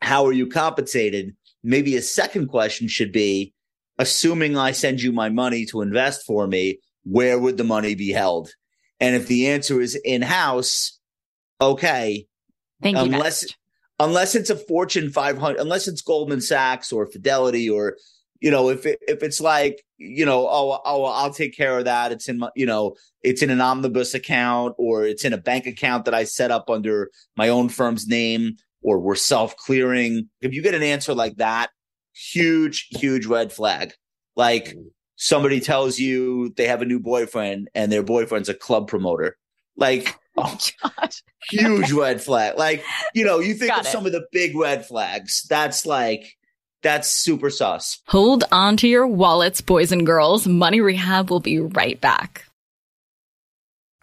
how 0.01 0.25
are 0.25 0.33
you 0.33 0.47
compensated? 0.47 1.35
Maybe 1.63 1.95
a 1.95 2.01
second 2.01 2.47
question 2.47 2.87
should 2.87 3.11
be 3.11 3.53
assuming 3.97 4.57
I 4.57 4.71
send 4.71 5.01
you 5.01 5.11
my 5.11 5.29
money 5.29 5.65
to 5.67 5.81
invest 5.81 6.25
for 6.25 6.47
me, 6.47 6.79
where 7.03 7.39
would 7.39 7.57
the 7.57 7.63
money 7.63 7.95
be 7.95 8.11
held? 8.11 8.51
And 8.99 9.15
if 9.15 9.27
the 9.27 9.47
answer 9.47 9.81
is 9.81 9.95
in 9.95 10.21
house, 10.21 10.99
okay. 11.61 12.27
Thank 12.81 12.97
unless, 12.97 13.43
you. 13.43 13.49
Unless 13.99 14.35
it's 14.35 14.49
a 14.49 14.55
Fortune 14.55 15.09
500, 15.09 15.59
unless 15.59 15.87
it's 15.87 16.01
Goldman 16.01 16.41
Sachs 16.41 16.91
or 16.91 17.07
Fidelity 17.07 17.69
or, 17.69 17.97
you 18.39 18.51
know, 18.51 18.69
if 18.69 18.85
it, 18.85 18.99
if 19.07 19.23
it's 19.23 19.41
like, 19.41 19.83
you 19.97 20.25
know, 20.25 20.47
oh, 20.47 20.79
oh, 20.85 21.05
I'll 21.05 21.33
take 21.33 21.57
care 21.57 21.79
of 21.79 21.85
that. 21.85 22.11
It's 22.11 22.29
in 22.29 22.37
my, 22.37 22.49
you 22.55 22.67
know, 22.67 22.95
it's 23.23 23.41
in 23.41 23.49
an 23.49 23.61
omnibus 23.61 24.13
account 24.13 24.75
or 24.77 25.03
it's 25.05 25.25
in 25.25 25.33
a 25.33 25.37
bank 25.37 25.65
account 25.65 26.05
that 26.05 26.13
I 26.13 26.25
set 26.25 26.51
up 26.51 26.69
under 26.69 27.09
my 27.35 27.49
own 27.49 27.69
firm's 27.69 28.07
name 28.07 28.57
or 28.83 28.99
we're 28.99 29.15
self 29.15 29.57
clearing. 29.57 30.29
If 30.41 30.53
you 30.53 30.61
get 30.61 30.75
an 30.75 30.83
answer 30.83 31.15
like 31.15 31.37
that, 31.37 31.71
huge, 32.13 32.87
huge 32.91 33.25
red 33.25 33.51
flag. 33.51 33.93
Like 34.35 34.75
mm. 34.75 34.85
somebody 35.15 35.59
tells 35.59 35.97
you 35.99 36.53
they 36.55 36.67
have 36.67 36.81
a 36.81 36.85
new 36.85 36.99
boyfriend 36.99 37.69
and 37.73 37.91
their 37.91 38.03
boyfriend's 38.03 38.49
a 38.49 38.53
club 38.53 38.87
promoter. 38.87 39.37
Like, 39.75 40.15
oh, 40.37 40.57
God. 40.83 41.15
huge 41.49 41.91
red 41.91 42.21
flag. 42.21 42.57
Like, 42.57 42.83
you 43.13 43.25
know, 43.25 43.39
you 43.39 43.53
think 43.53 43.71
Got 43.71 43.81
of 43.81 43.85
it. 43.87 43.89
some 43.89 44.05
of 44.05 44.11
the 44.11 44.25
big 44.31 44.55
red 44.55 44.85
flags. 44.85 45.45
That's 45.49 45.85
like, 45.85 46.37
that's 46.83 47.09
super 47.11 47.49
sus. 47.49 47.99
Hold 48.07 48.43
on 48.51 48.77
to 48.77 48.87
your 48.87 49.07
wallets, 49.07 49.61
boys 49.61 49.91
and 49.91 50.05
girls. 50.05 50.47
Money 50.47 50.81
Rehab 50.81 51.29
will 51.29 51.39
be 51.39 51.59
right 51.59 51.99
back. 51.99 52.45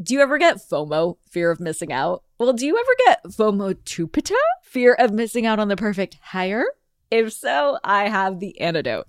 Do 0.00 0.14
you 0.14 0.20
ever 0.20 0.38
get 0.38 0.58
FOMO, 0.58 1.16
fear 1.28 1.50
of 1.50 1.58
missing 1.58 1.92
out? 1.92 2.22
Well, 2.38 2.52
do 2.52 2.64
you 2.64 2.78
ever 2.78 2.96
get 3.04 3.24
FOMO 3.24 3.74
tupita, 3.82 4.36
fear 4.62 4.94
of 4.94 5.12
missing 5.12 5.44
out 5.44 5.58
on 5.58 5.66
the 5.66 5.76
perfect 5.76 6.18
hire? 6.22 6.64
If 7.10 7.32
so, 7.32 7.80
I 7.82 8.08
have 8.08 8.38
the 8.38 8.60
antidote. 8.60 9.08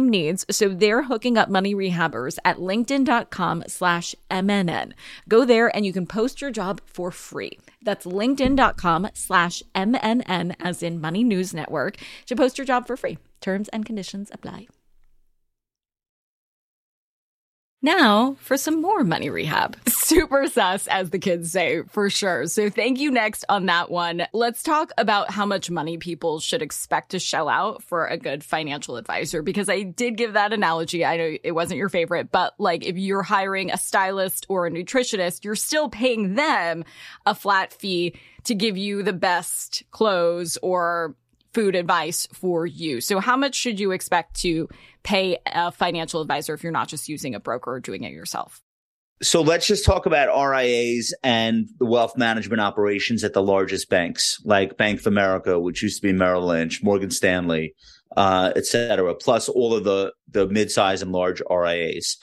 needs, 0.00 0.44
so 0.50 0.68
they're 0.68 1.04
hooking 1.04 1.36
up 1.36 1.48
money 1.48 1.74
rehabbers 1.74 2.38
at 2.44 2.58
linkedin.com 2.58 3.64
slash 3.66 4.14
MNN. 4.30 4.92
Go 5.28 5.44
there 5.44 5.74
and 5.74 5.86
you 5.86 5.92
can 5.92 6.06
post 6.06 6.40
your 6.40 6.50
job 6.50 6.80
for 6.86 7.10
free. 7.10 7.58
That's 7.82 8.06
linkedin.com 8.06 9.08
slash 9.14 9.62
MNN 9.74 10.54
as 10.60 10.82
in 10.82 11.00
Money 11.00 11.24
News 11.24 11.52
Network 11.54 11.96
to 12.26 12.36
post 12.36 12.58
your 12.58 12.64
job 12.64 12.86
for 12.86 12.96
free. 12.96 13.18
Terms 13.40 13.68
and 13.68 13.84
conditions 13.84 14.30
apply. 14.32 14.68
Now 17.84 18.36
for 18.38 18.56
some 18.56 18.80
more 18.80 19.02
money 19.02 19.28
rehab. 19.28 19.76
Super 19.88 20.46
sus, 20.46 20.86
as 20.86 21.10
the 21.10 21.18
kids 21.18 21.50
say, 21.50 21.82
for 21.88 22.08
sure. 22.08 22.46
So 22.46 22.70
thank 22.70 23.00
you 23.00 23.10
next 23.10 23.44
on 23.48 23.66
that 23.66 23.90
one. 23.90 24.26
Let's 24.32 24.62
talk 24.62 24.92
about 24.96 25.32
how 25.32 25.46
much 25.46 25.68
money 25.68 25.98
people 25.98 26.38
should 26.38 26.62
expect 26.62 27.10
to 27.10 27.18
shell 27.18 27.48
out 27.48 27.82
for 27.82 28.06
a 28.06 28.16
good 28.16 28.44
financial 28.44 28.96
advisor, 28.96 29.42
because 29.42 29.68
I 29.68 29.82
did 29.82 30.16
give 30.16 30.34
that 30.34 30.52
analogy. 30.52 31.04
I 31.04 31.16
know 31.16 31.36
it 31.42 31.52
wasn't 31.52 31.78
your 31.78 31.88
favorite, 31.88 32.30
but 32.30 32.54
like 32.58 32.84
if 32.86 32.96
you're 32.96 33.22
hiring 33.22 33.72
a 33.72 33.78
stylist 33.78 34.46
or 34.48 34.66
a 34.66 34.70
nutritionist, 34.70 35.44
you're 35.44 35.56
still 35.56 35.88
paying 35.88 36.34
them 36.34 36.84
a 37.26 37.34
flat 37.34 37.72
fee 37.72 38.14
to 38.44 38.54
give 38.54 38.76
you 38.76 39.02
the 39.02 39.12
best 39.12 39.82
clothes 39.90 40.58
or 40.62 41.16
food 41.52 41.74
advice 41.74 42.26
for 42.32 42.66
you. 42.66 43.00
So 43.00 43.20
how 43.20 43.36
much 43.36 43.54
should 43.54 43.78
you 43.78 43.92
expect 43.92 44.40
to 44.40 44.68
pay 45.02 45.38
a 45.46 45.70
financial 45.70 46.20
advisor 46.20 46.54
if 46.54 46.62
you're 46.62 46.72
not 46.72 46.88
just 46.88 47.08
using 47.08 47.34
a 47.34 47.40
broker 47.40 47.72
or 47.72 47.80
doing 47.80 48.04
it 48.04 48.12
yourself? 48.12 48.62
So 49.22 49.40
let's 49.40 49.68
just 49.68 49.84
talk 49.84 50.06
about 50.06 50.36
RIAs 50.36 51.14
and 51.22 51.68
the 51.78 51.86
wealth 51.86 52.16
management 52.16 52.60
operations 52.60 53.22
at 53.22 53.34
the 53.34 53.42
largest 53.42 53.88
banks, 53.88 54.40
like 54.44 54.76
Bank 54.76 54.98
of 54.98 55.06
America, 55.06 55.60
which 55.60 55.82
used 55.82 56.00
to 56.00 56.08
be 56.08 56.12
Merrill 56.12 56.46
Lynch, 56.46 56.82
Morgan 56.82 57.10
Stanley, 57.10 57.74
uh, 58.16 58.52
et 58.56 58.66
cetera, 58.66 59.14
plus 59.14 59.48
all 59.48 59.74
of 59.74 59.84
the, 59.84 60.12
the 60.28 60.48
mid-size 60.48 61.02
and 61.02 61.12
large 61.12 61.40
RIAs. 61.48 62.16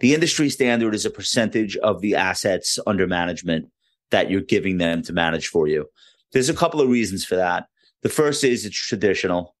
The 0.00 0.14
industry 0.14 0.48
standard 0.48 0.94
is 0.94 1.04
a 1.04 1.10
percentage 1.10 1.76
of 1.76 2.00
the 2.00 2.14
assets 2.14 2.78
under 2.86 3.06
management 3.06 3.66
that 4.10 4.30
you're 4.30 4.40
giving 4.40 4.78
them 4.78 5.02
to 5.02 5.12
manage 5.12 5.48
for 5.48 5.66
you. 5.66 5.86
There's 6.32 6.48
a 6.48 6.54
couple 6.54 6.80
of 6.80 6.88
reasons 6.88 7.24
for 7.24 7.36
that. 7.36 7.66
The 8.02 8.08
first 8.08 8.44
is 8.44 8.64
it's 8.64 8.76
traditional. 8.76 9.54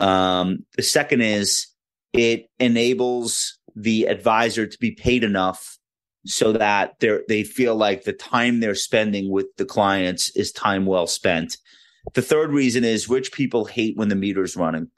Um, 0.00 0.64
the 0.76 0.82
second 0.82 1.20
is 1.20 1.66
it 2.12 2.46
enables 2.58 3.58
the 3.74 4.06
advisor 4.06 4.66
to 4.66 4.78
be 4.78 4.92
paid 4.92 5.24
enough 5.24 5.78
so 6.24 6.52
that 6.52 6.94
they 7.00 7.18
they 7.28 7.44
feel 7.44 7.74
like 7.74 8.04
the 8.04 8.12
time 8.12 8.60
they're 8.60 8.74
spending 8.74 9.30
with 9.30 9.46
the 9.56 9.64
clients 9.64 10.30
is 10.36 10.52
time 10.52 10.86
well 10.86 11.06
spent. 11.06 11.56
The 12.14 12.22
third 12.22 12.50
reason 12.50 12.84
is 12.84 13.08
rich 13.08 13.32
people 13.32 13.64
hate 13.64 13.96
when 13.96 14.08
the 14.08 14.14
meter's 14.14 14.56
running. 14.56 14.88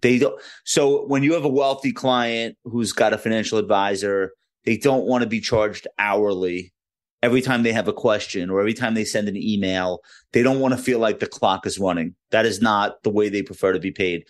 They 0.00 0.18
don't. 0.18 0.40
So 0.64 1.06
when 1.06 1.22
you 1.22 1.34
have 1.34 1.44
a 1.44 1.48
wealthy 1.48 1.92
client 1.92 2.56
who's 2.64 2.92
got 2.92 3.12
a 3.12 3.18
financial 3.18 3.58
advisor, 3.58 4.32
they 4.64 4.76
don't 4.76 5.06
want 5.06 5.22
to 5.22 5.28
be 5.28 5.40
charged 5.40 5.86
hourly 5.98 6.72
every 7.22 7.40
time 7.40 7.62
they 7.62 7.72
have 7.72 7.88
a 7.88 7.92
question 7.92 8.50
or 8.50 8.60
every 8.60 8.74
time 8.74 8.94
they 8.94 9.04
send 9.04 9.28
an 9.28 9.36
email. 9.36 10.00
They 10.32 10.42
don't 10.42 10.60
want 10.60 10.74
to 10.74 10.82
feel 10.82 10.98
like 10.98 11.18
the 11.18 11.26
clock 11.26 11.66
is 11.66 11.78
running. 11.78 12.14
That 12.30 12.46
is 12.46 12.60
not 12.60 13.02
the 13.02 13.10
way 13.10 13.28
they 13.28 13.42
prefer 13.42 13.72
to 13.72 13.80
be 13.80 13.90
paid. 13.90 14.24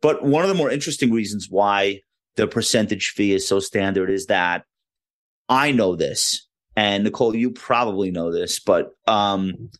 But 0.00 0.24
one 0.24 0.42
of 0.42 0.48
the 0.48 0.54
more 0.54 0.70
interesting 0.70 1.12
reasons 1.12 1.48
why 1.48 2.00
the 2.36 2.46
percentage 2.46 3.10
fee 3.10 3.32
is 3.32 3.46
so 3.46 3.60
standard 3.60 4.10
is 4.10 4.26
that 4.26 4.64
I 5.48 5.72
know 5.72 5.96
this, 5.96 6.46
and 6.76 7.04
Nicole, 7.04 7.36
you 7.36 7.50
probably 7.50 8.10
know 8.10 8.32
this, 8.32 8.58
but 8.58 8.90
um, 9.06 9.70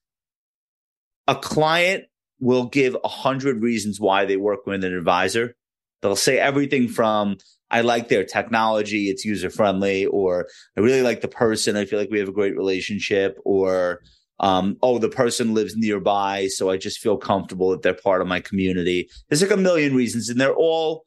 a 1.27 1.35
client 1.35 2.05
will 2.41 2.67
give 2.67 2.97
a 3.03 3.09
hundred 3.09 3.63
reasons 3.63 4.01
why 4.01 4.25
they 4.25 4.37
work 4.37 4.67
with 4.67 4.85
an 4.85 4.95
advisor. 4.95 5.55
They'll 6.03 6.17
say 6.17 6.39
everything 6.39 6.89
from 6.89 7.39
I 7.73 7.81
like 7.81 8.09
their 8.09 8.23
technology, 8.23 9.09
it's 9.09 9.25
user 9.25 9.51
friendly, 9.51 10.07
or 10.07 10.47
I 10.77 10.81
really 10.81 11.03
like 11.03 11.23
the 11.23 11.29
person, 11.29 11.77
I 11.77 11.87
feel 11.87 11.99
like 11.99 12.11
we 12.11 12.19
have 12.19 12.29
a 12.29 12.33
great 12.33 12.57
relationship, 12.57 13.39
or 13.45 14.03
um, 14.41 14.77
oh, 14.83 14.99
the 14.99 15.09
person 15.09 15.55
lives 15.55 15.75
nearby, 15.77 16.49
so 16.49 16.69
I 16.69 16.77
just 16.77 16.99
feel 16.99 17.17
comfortable 17.17 17.71
that 17.71 17.83
they're 17.83 17.95
part 17.95 18.21
of 18.21 18.29
my 18.29 18.41
community. 18.41 19.09
There's 19.29 19.43
like 19.43 19.51
a 19.51 19.57
million 19.57 19.97
reasons, 19.97 20.29
and 20.29 20.41
they're 20.41 20.55
all 20.55 21.07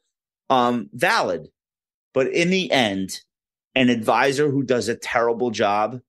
um, 0.50 0.90
valid. 0.92 1.46
But 2.12 2.28
in 2.32 2.50
the 2.50 2.70
end, 2.72 3.20
an 3.74 3.88
advisor 3.88 4.50
who 4.50 4.62
does 4.62 4.88
a 4.88 4.96
terrible 4.96 5.50
job 5.50 6.00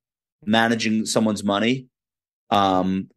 managing 0.45 1.05
someone's 1.05 1.43
money, 1.43 1.87
um, 2.49 3.09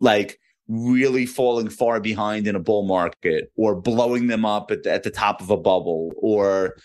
like 0.00 0.38
really 0.68 1.26
falling 1.26 1.68
far 1.68 2.00
behind 2.00 2.46
in 2.46 2.56
a 2.56 2.60
bull 2.60 2.86
market, 2.86 3.50
or 3.56 3.74
blowing 3.74 4.26
them 4.26 4.44
up 4.44 4.70
at 4.70 4.82
the, 4.82 4.92
at 4.92 5.02
the 5.02 5.10
top 5.10 5.40
of 5.40 5.50
a 5.50 5.56
bubble, 5.56 6.12
or 6.16 6.76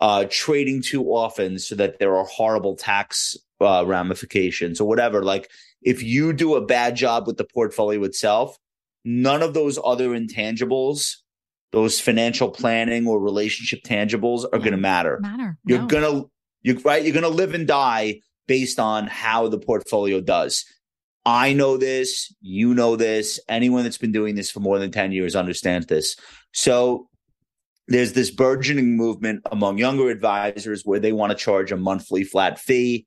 uh, 0.00 0.24
trading 0.30 0.82
too 0.82 1.04
often 1.06 1.58
so 1.58 1.74
that 1.74 1.98
there 1.98 2.16
are 2.16 2.24
horrible 2.24 2.76
tax 2.76 3.36
uh, 3.60 3.84
ramifications 3.86 4.80
or 4.80 4.88
whatever. 4.88 5.22
Like 5.22 5.50
if 5.82 6.02
you 6.02 6.32
do 6.32 6.54
a 6.54 6.64
bad 6.64 6.96
job 6.96 7.26
with 7.26 7.36
the 7.36 7.44
portfolio 7.44 8.02
itself, 8.04 8.58
none 9.04 9.42
of 9.42 9.54
those 9.54 9.78
other 9.84 10.10
intangibles, 10.10 11.16
those 11.72 12.00
financial 12.00 12.50
planning 12.50 13.06
or 13.06 13.20
relationship 13.20 13.82
tangibles 13.82 14.44
are 14.44 14.58
yeah, 14.58 14.58
going 14.58 14.72
to 14.72 14.78
matter. 14.78 15.18
Matter. 15.20 15.58
You're 15.64 15.80
no. 15.80 15.86
going 15.86 16.02
to 16.22 16.30
you 16.62 16.80
right, 16.84 17.02
you're 17.02 17.12
going 17.12 17.22
to 17.22 17.28
live 17.28 17.54
and 17.54 17.66
die 17.66 18.20
based 18.46 18.78
on 18.78 19.06
how 19.06 19.48
the 19.48 19.58
portfolio 19.58 20.20
does. 20.20 20.64
I 21.28 21.52
know 21.52 21.76
this, 21.76 22.34
you 22.40 22.74
know 22.74 22.96
this, 22.96 23.38
anyone 23.48 23.84
that's 23.84 23.98
been 23.98 24.12
doing 24.12 24.34
this 24.34 24.50
for 24.50 24.60
more 24.60 24.78
than 24.78 24.90
10 24.90 25.12
years 25.12 25.36
understands 25.36 25.86
this. 25.86 26.16
So 26.52 27.08
there's 27.86 28.14
this 28.14 28.30
burgeoning 28.30 28.96
movement 28.96 29.42
among 29.52 29.78
younger 29.78 30.08
advisors 30.08 30.82
where 30.84 31.00
they 31.00 31.12
want 31.12 31.30
to 31.30 31.36
charge 31.36 31.70
a 31.72 31.76
monthly 31.76 32.24
flat 32.24 32.58
fee 32.58 33.06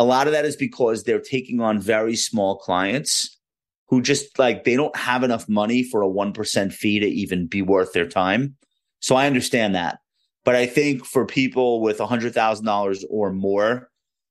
a 0.00 0.04
lot 0.04 0.26
of 0.26 0.32
that 0.32 0.46
is 0.46 0.56
because 0.56 1.04
they're 1.04 1.20
taking 1.20 1.60
on 1.60 1.78
very 1.78 2.16
small 2.16 2.56
clients 2.56 3.38
who 3.88 4.00
just 4.00 4.38
like 4.38 4.64
they 4.64 4.74
don't 4.74 4.96
have 4.96 5.22
enough 5.22 5.46
money 5.46 5.82
for 5.82 6.02
a 6.02 6.08
1% 6.08 6.72
fee 6.72 7.00
to 7.00 7.06
even 7.06 7.46
be 7.46 7.60
worth 7.60 7.92
their 7.92 8.08
time. 8.08 8.56
So 9.00 9.14
I 9.14 9.26
understand 9.26 9.74
that. 9.74 9.98
But 10.42 10.54
I 10.54 10.64
think 10.64 11.04
for 11.04 11.26
people 11.26 11.82
with 11.82 11.98
$100,000 11.98 13.04
or 13.10 13.32
more, 13.32 13.90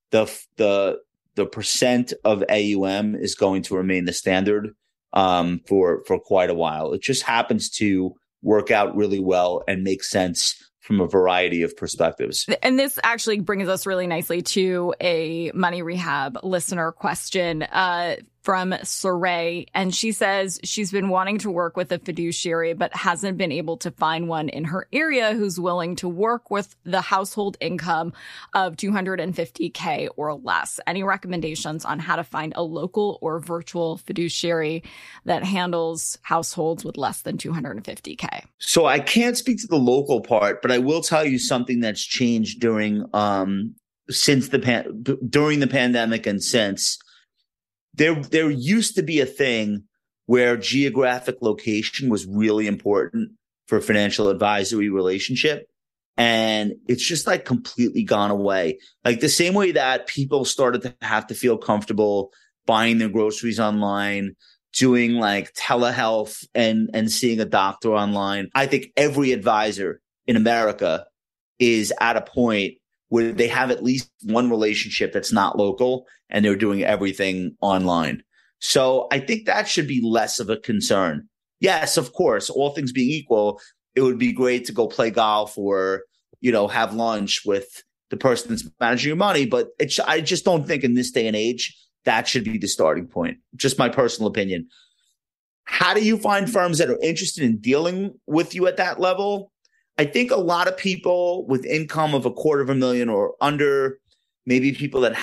the 0.09 0.25
the 0.57 0.97
the 1.39 1.45
percent 1.45 2.11
of 2.25 2.43
AUM 2.49 3.15
is 3.15 3.33
going 3.33 3.63
to 3.63 3.75
remain 3.77 4.03
the 4.03 4.11
standard 4.11 4.75
um, 5.13 5.61
for 5.65 6.03
for 6.05 6.19
quite 6.19 6.49
a 6.49 6.53
while. 6.53 6.91
It 6.91 7.01
just 7.01 7.23
happens 7.23 7.69
to 7.71 8.13
work 8.41 8.71
out 8.71 8.95
really 8.95 9.21
well 9.21 9.63
and 9.65 9.81
make 9.81 10.03
sense 10.03 10.61
from 10.81 10.99
a 10.99 11.07
variety 11.07 11.61
of 11.61 11.77
perspectives. 11.77 12.45
And 12.61 12.77
this 12.77 12.99
actually 13.03 13.39
brings 13.39 13.69
us 13.69 13.85
really 13.85 14.07
nicely 14.07 14.41
to 14.41 14.93
a 14.99 15.51
money 15.53 15.81
rehab 15.81 16.39
listener 16.43 16.91
question. 16.91 17.63
Uh, 17.63 18.17
from 18.49 18.71
Saray, 18.71 19.67
and 19.75 19.93
she 19.93 20.11
says 20.11 20.59
she's 20.63 20.91
been 20.91 21.09
wanting 21.09 21.37
to 21.37 21.51
work 21.51 21.77
with 21.77 21.91
a 21.91 21.99
fiduciary, 21.99 22.73
but 22.73 22.91
hasn't 22.95 23.37
been 23.37 23.51
able 23.51 23.77
to 23.77 23.91
find 23.91 24.27
one 24.27 24.49
in 24.49 24.63
her 24.63 24.87
area 24.91 25.33
who's 25.33 25.59
willing 25.59 25.95
to 25.97 26.09
work 26.09 26.49
with 26.49 26.75
the 26.83 26.99
household 26.99 27.57
income 27.59 28.11
of 28.55 28.75
250K 28.75 30.09
or 30.15 30.33
less. 30.33 30.79
Any 30.87 31.03
recommendations 31.03 31.85
on 31.85 31.99
how 31.99 32.15
to 32.15 32.23
find 32.23 32.53
a 32.55 32.63
local 32.63 33.19
or 33.21 33.39
virtual 33.39 33.97
fiduciary 33.97 34.81
that 35.25 35.43
handles 35.43 36.17
households 36.23 36.83
with 36.83 36.97
less 36.97 37.21
than 37.21 37.37
250K? 37.37 38.45
So 38.57 38.87
I 38.87 38.97
can't 38.97 39.37
speak 39.37 39.61
to 39.61 39.67
the 39.67 39.75
local 39.75 40.21
part, 40.21 40.63
but 40.63 40.71
I 40.71 40.79
will 40.79 41.01
tell 41.01 41.23
you 41.23 41.37
something 41.37 41.81
that's 41.81 42.03
changed 42.03 42.61
during, 42.61 43.05
um, 43.13 43.75
since 44.09 44.49
the 44.49 44.57
pan- 44.57 45.03
during 45.29 45.59
the 45.59 45.67
pandemic 45.67 46.25
and 46.25 46.41
since 46.41 46.97
there 47.99 48.15
there 48.15 48.49
used 48.49 48.95
to 48.95 49.03
be 49.03 49.19
a 49.19 49.25
thing 49.25 49.83
where 50.25 50.57
geographic 50.57 51.37
location 51.41 52.09
was 52.09 52.25
really 52.25 52.65
important 52.65 53.31
for 53.67 53.81
financial 53.81 54.29
advisory 54.29 54.89
relationship. 54.89 55.67
And 56.17 56.73
it's 56.87 57.05
just 57.05 57.27
like 57.27 57.45
completely 57.45 58.03
gone 58.03 58.31
away. 58.31 58.79
Like 59.05 59.19
the 59.19 59.29
same 59.29 59.53
way 59.53 59.71
that 59.71 60.07
people 60.07 60.43
started 60.43 60.81
to 60.81 60.95
have 61.01 61.27
to 61.27 61.35
feel 61.35 61.57
comfortable 61.57 62.31
buying 62.65 62.97
their 62.97 63.09
groceries 63.09 63.59
online 63.59 64.35
doing 64.73 65.13
like 65.15 65.53
telehealth 65.53 66.45
and 66.53 66.89
and 66.93 67.11
seeing 67.11 67.39
a 67.39 67.45
doctor 67.45 67.91
online 67.91 68.49
i 68.53 68.67
think 68.67 68.91
every 68.95 69.31
advisor 69.31 69.99
in 70.27 70.35
america 70.35 71.07
is 71.57 71.91
at 71.99 72.15
a 72.15 72.21
point 72.21 72.75
where 73.09 73.31
they 73.31 73.47
have 73.47 73.71
at 73.71 73.83
least 73.83 74.09
one 74.23 74.49
relationship 74.49 75.11
that's 75.11 75.31
not 75.31 75.57
local 75.57 76.05
and 76.29 76.43
they're 76.43 76.55
doing 76.55 76.83
everything 76.83 77.55
online. 77.61 78.23
So 78.59 79.07
I 79.11 79.19
think 79.19 79.45
that 79.45 79.67
should 79.67 79.87
be 79.87 80.01
less 80.03 80.39
of 80.39 80.49
a 80.49 80.57
concern. 80.57 81.27
Yes, 81.59 81.97
of 81.97 82.13
course, 82.13 82.49
all 82.49 82.69
things 82.69 82.91
being 82.91 83.09
equal, 83.09 83.59
it 83.95 84.01
would 84.01 84.19
be 84.19 84.31
great 84.31 84.65
to 84.65 84.71
go 84.71 84.87
play 84.87 85.09
golf 85.09 85.57
or, 85.57 86.03
you 86.39 86.51
know, 86.51 86.67
have 86.67 86.93
lunch 86.93 87.41
with 87.45 87.83
the 88.09 88.17
person 88.17 88.49
that's 88.49 88.69
managing 88.79 89.09
your 89.09 89.17
money. 89.17 89.45
But 89.45 89.69
it's, 89.79 89.99
I 89.99 90.21
just 90.21 90.45
don't 90.45 90.65
think 90.65 90.83
in 90.83 90.93
this 90.93 91.11
day 91.11 91.27
and 91.27 91.35
age 91.35 91.75
that 92.05 92.27
should 92.27 92.43
be 92.43 92.57
the 92.57 92.67
starting 92.67 93.07
point. 93.07 93.37
Just 93.55 93.77
my 93.77 93.89
personal 93.89 94.29
opinion. 94.29 94.67
How 95.65 95.93
do 95.93 96.03
you 96.03 96.17
find 96.17 96.51
firms 96.51 96.79
that 96.79 96.89
are 96.89 96.99
interested 97.01 97.43
in 97.43 97.57
dealing 97.57 98.15
with 98.25 98.55
you 98.55 98.67
at 98.67 98.77
that 98.77 98.99
level? 98.99 99.51
I 99.99 100.05
think 100.05 100.31
a 100.31 100.37
lot 100.37 100.69
of 100.69 100.77
people 100.77 101.45
with 101.47 101.65
income 101.65 102.15
of 102.15 102.25
a 102.25 102.31
quarter 102.31 102.61
of 102.61 102.69
a 102.69 102.73
million 102.73 103.09
or 103.09 103.35
under, 103.41 103.99
maybe 104.45 104.71
people 104.71 105.01
that 105.01 105.13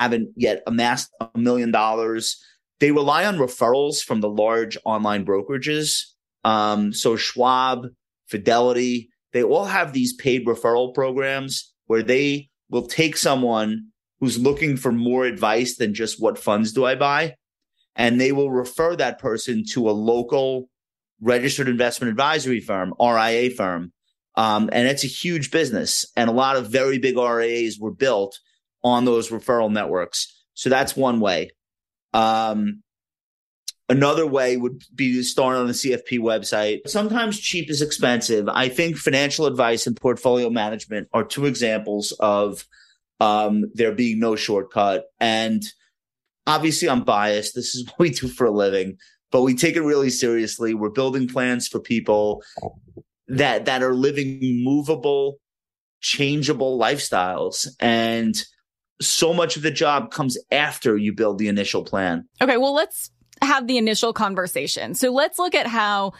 haven't 0.00 0.30
yet 0.34 0.64
amassed 0.66 1.12
a 1.20 1.38
million 1.38 1.70
dollars, 1.70 2.44
they 2.80 2.90
rely 2.90 3.24
on 3.24 3.36
referrals 3.36 4.02
from 4.02 4.20
the 4.20 4.28
large 4.28 4.76
online 4.84 5.24
brokerages. 5.24 6.06
Um, 6.42 6.92
so 6.92 7.14
Schwab, 7.14 7.86
Fidelity, 8.26 9.10
they 9.32 9.44
all 9.44 9.66
have 9.66 9.92
these 9.92 10.12
paid 10.12 10.44
referral 10.44 10.92
programs 10.92 11.72
where 11.86 12.02
they 12.02 12.50
will 12.68 12.88
take 12.88 13.16
someone 13.16 13.90
who's 14.18 14.40
looking 14.40 14.76
for 14.76 14.90
more 14.90 15.24
advice 15.24 15.76
than 15.76 15.94
just 15.94 16.20
what 16.20 16.36
funds 16.36 16.72
do 16.72 16.84
I 16.84 16.96
buy, 16.96 17.36
and 17.94 18.20
they 18.20 18.32
will 18.32 18.50
refer 18.50 18.96
that 18.96 19.20
person 19.20 19.62
to 19.70 19.88
a 19.88 19.92
local 19.92 20.68
registered 21.20 21.68
investment 21.68 22.10
advisory 22.10 22.60
firm, 22.60 22.92
RIA 23.00 23.50
firm, 23.50 23.92
um, 24.36 24.68
and 24.72 24.86
it's 24.86 25.04
a 25.04 25.08
huge 25.08 25.50
business. 25.50 26.06
And 26.16 26.28
a 26.28 26.32
lot 26.32 26.56
of 26.56 26.68
very 26.68 26.98
big 26.98 27.16
RAs 27.16 27.78
were 27.78 27.92
built 27.92 28.38
on 28.84 29.04
those 29.04 29.30
referral 29.30 29.70
networks. 29.70 30.32
So 30.54 30.70
that's 30.70 30.96
one 30.96 31.20
way. 31.20 31.50
Um, 32.12 32.82
another 33.88 34.26
way 34.26 34.56
would 34.56 34.82
be 34.94 35.14
to 35.14 35.22
start 35.22 35.56
on 35.56 35.66
the 35.66 35.72
CFP 35.72 36.18
website. 36.18 36.86
Sometimes 36.86 37.40
cheap 37.40 37.70
is 37.70 37.82
expensive. 37.82 38.48
I 38.48 38.68
think 38.68 38.96
financial 38.96 39.46
advice 39.46 39.86
and 39.86 39.96
portfolio 39.96 40.50
management 40.50 41.08
are 41.12 41.24
two 41.24 41.46
examples 41.46 42.12
of 42.20 42.64
um, 43.20 43.70
there 43.74 43.92
being 43.92 44.18
no 44.18 44.36
shortcut. 44.36 45.06
And 45.18 45.64
obviously, 46.46 46.88
I'm 46.88 47.04
biased. 47.04 47.54
This 47.54 47.74
is 47.74 47.86
what 47.88 47.98
we 47.98 48.10
do 48.10 48.28
for 48.28 48.46
a 48.46 48.50
living, 48.50 48.98
but 49.30 49.42
we 49.42 49.54
take 49.54 49.76
it 49.76 49.82
really 49.82 50.10
seriously. 50.10 50.74
We're 50.74 50.90
building 50.90 51.26
plans 51.26 51.68
for 51.68 51.80
people 51.80 52.42
that 53.28 53.64
that 53.64 53.82
are 53.82 53.94
living 53.94 54.38
movable, 54.64 55.38
changeable 56.00 56.78
lifestyles. 56.78 57.66
And 57.80 58.34
so 59.00 59.34
much 59.34 59.56
of 59.56 59.62
the 59.62 59.70
job 59.70 60.10
comes 60.10 60.38
after 60.50 60.96
you 60.96 61.12
build 61.12 61.38
the 61.38 61.48
initial 61.48 61.84
plan. 61.84 62.28
Okay, 62.40 62.56
well, 62.56 62.74
let's 62.74 63.10
have 63.42 63.66
the 63.66 63.76
initial 63.76 64.12
conversation. 64.12 64.94
So 64.94 65.10
let's 65.10 65.38
look 65.38 65.54
at 65.54 65.66
how 65.66 66.12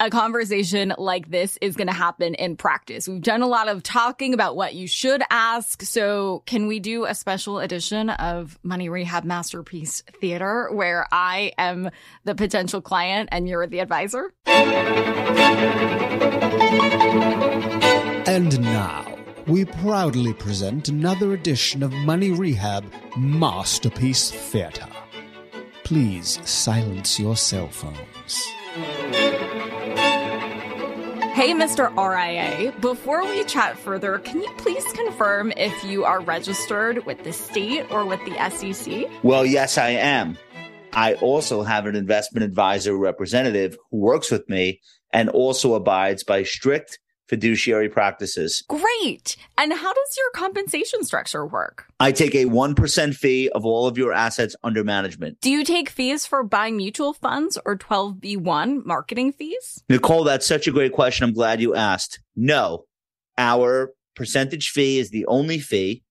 a 0.00 0.10
conversation 0.10 0.94
like 0.96 1.28
this 1.30 1.58
is 1.60 1.74
going 1.74 1.88
to 1.88 1.92
happen 1.92 2.34
in 2.34 2.56
practice. 2.56 3.08
We've 3.08 3.20
done 3.20 3.42
a 3.42 3.48
lot 3.48 3.68
of 3.68 3.82
talking 3.82 4.32
about 4.32 4.54
what 4.54 4.74
you 4.74 4.86
should 4.86 5.22
ask. 5.28 5.82
So 5.82 6.44
can 6.46 6.68
we 6.68 6.78
do 6.78 7.04
a 7.04 7.14
special 7.14 7.58
edition 7.58 8.10
of 8.10 8.58
Money 8.62 8.88
Rehab 8.88 9.24
Masterpiece 9.24 10.02
Theater 10.20 10.68
where 10.72 11.08
I 11.10 11.52
am 11.58 11.90
the 12.24 12.36
potential 12.36 12.80
client 12.80 13.30
and 13.32 13.48
you're 13.48 13.66
the 13.66 13.80
advisor? 13.80 14.32
And 18.26 18.60
now 18.60 19.18
we 19.48 19.64
proudly 19.64 20.32
present 20.32 20.88
another 20.88 21.32
edition 21.32 21.82
of 21.82 21.92
Money 21.92 22.30
Rehab 22.30 22.84
Masterpiece 23.16 24.30
Theater. 24.30 24.86
Please 25.82 26.38
silence 26.48 27.18
your 27.18 27.34
cell 27.34 27.68
phones. 27.68 28.46
Hey, 31.38 31.52
Mr. 31.52 31.94
RIA. 31.96 32.72
Before 32.80 33.24
we 33.24 33.44
chat 33.44 33.78
further, 33.78 34.18
can 34.18 34.42
you 34.42 34.52
please 34.56 34.84
confirm 34.92 35.52
if 35.56 35.84
you 35.84 36.04
are 36.04 36.20
registered 36.20 37.06
with 37.06 37.22
the 37.22 37.32
state 37.32 37.88
or 37.92 38.04
with 38.04 38.18
the 38.24 38.34
SEC? 38.50 39.08
Well, 39.22 39.46
yes, 39.46 39.78
I 39.78 39.90
am. 39.90 40.36
I 40.92 41.14
also 41.14 41.62
have 41.62 41.86
an 41.86 41.94
investment 41.94 42.42
advisor 42.42 42.98
representative 42.98 43.76
who 43.92 43.98
works 43.98 44.32
with 44.32 44.48
me 44.48 44.80
and 45.12 45.28
also 45.28 45.74
abides 45.74 46.24
by 46.24 46.42
strict 46.42 46.98
fiduciary 47.28 47.88
practices. 47.88 48.64
Great. 48.68 49.36
And 49.56 49.72
how 49.72 49.92
does 49.92 50.16
your 50.16 50.30
compensation 50.34 51.04
structure 51.04 51.46
work? 51.46 51.86
I 52.00 52.12
take 52.12 52.34
a 52.34 52.46
1% 52.46 53.14
fee 53.14 53.48
of 53.50 53.64
all 53.64 53.86
of 53.86 53.98
your 53.98 54.12
assets 54.12 54.56
under 54.64 54.82
management. 54.82 55.40
Do 55.40 55.50
you 55.50 55.64
take 55.64 55.90
fees 55.90 56.26
for 56.26 56.42
buying 56.42 56.76
mutual 56.76 57.12
funds 57.12 57.58
or 57.64 57.76
12B1 57.76 58.84
marketing 58.84 59.32
fees? 59.32 59.84
Nicole, 59.88 60.24
that's 60.24 60.46
such 60.46 60.66
a 60.66 60.72
great 60.72 60.92
question. 60.92 61.24
I'm 61.24 61.34
glad 61.34 61.60
you 61.60 61.74
asked. 61.74 62.20
No, 62.34 62.86
our 63.36 63.92
percentage 64.16 64.70
fee 64.70 64.98
is 64.98 65.10
the 65.10 65.26
only 65.26 65.58
fee, 65.58 66.02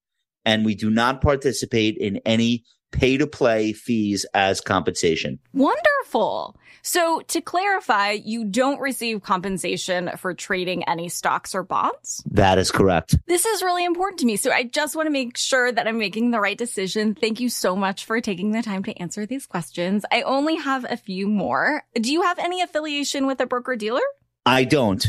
and 0.45 0.63
we 0.63 0.75
do 0.75 0.89
not 0.89 1.21
participate 1.21 1.97
in 1.97 2.17
any 2.25 2.63
pay 2.91 3.17
to 3.17 3.27
play 3.27 3.73
fees 3.73 4.25
as 4.33 4.61
compensation. 4.61 5.39
Wonderful. 5.53 6.55
So 6.81 7.21
to 7.27 7.41
clarify, 7.41 8.11
you 8.11 8.45
don't 8.45 8.79
receive 8.79 9.21
compensation 9.21 10.11
for 10.17 10.33
trading 10.33 10.83
any 10.85 11.09
stocks 11.09 11.53
or 11.53 11.63
bonds? 11.63 12.23
That 12.31 12.57
is 12.57 12.71
correct. 12.71 13.15
This 13.27 13.45
is 13.45 13.61
really 13.61 13.83
important 13.83 14.19
to 14.21 14.25
me. 14.25 14.37
So 14.37 14.51
I 14.51 14.63
just 14.63 14.95
want 14.95 15.07
to 15.07 15.11
make 15.11 15.35
sure 15.35 15.71
that 15.71 15.87
I'm 15.87 15.97
making 15.97 16.31
the 16.31 16.39
right 16.39 16.57
decision. 16.57 17.13
Thank 17.13 17.39
you 17.39 17.49
so 17.49 17.75
much 17.75 18.05
for 18.05 18.21
taking 18.21 18.51
the 18.51 18.61
time 18.61 18.83
to 18.83 18.97
answer 19.01 19.25
these 19.25 19.45
questions. 19.45 20.05
I 20.11 20.21
only 20.21 20.55
have 20.55 20.85
a 20.89 20.95
few 20.95 21.27
more. 21.27 21.83
Do 21.95 22.11
you 22.11 22.21
have 22.21 22.39
any 22.39 22.61
affiliation 22.61 23.27
with 23.27 23.41
a 23.41 23.45
broker 23.45 23.75
dealer? 23.75 24.01
I 24.45 24.63
don't. 24.63 25.05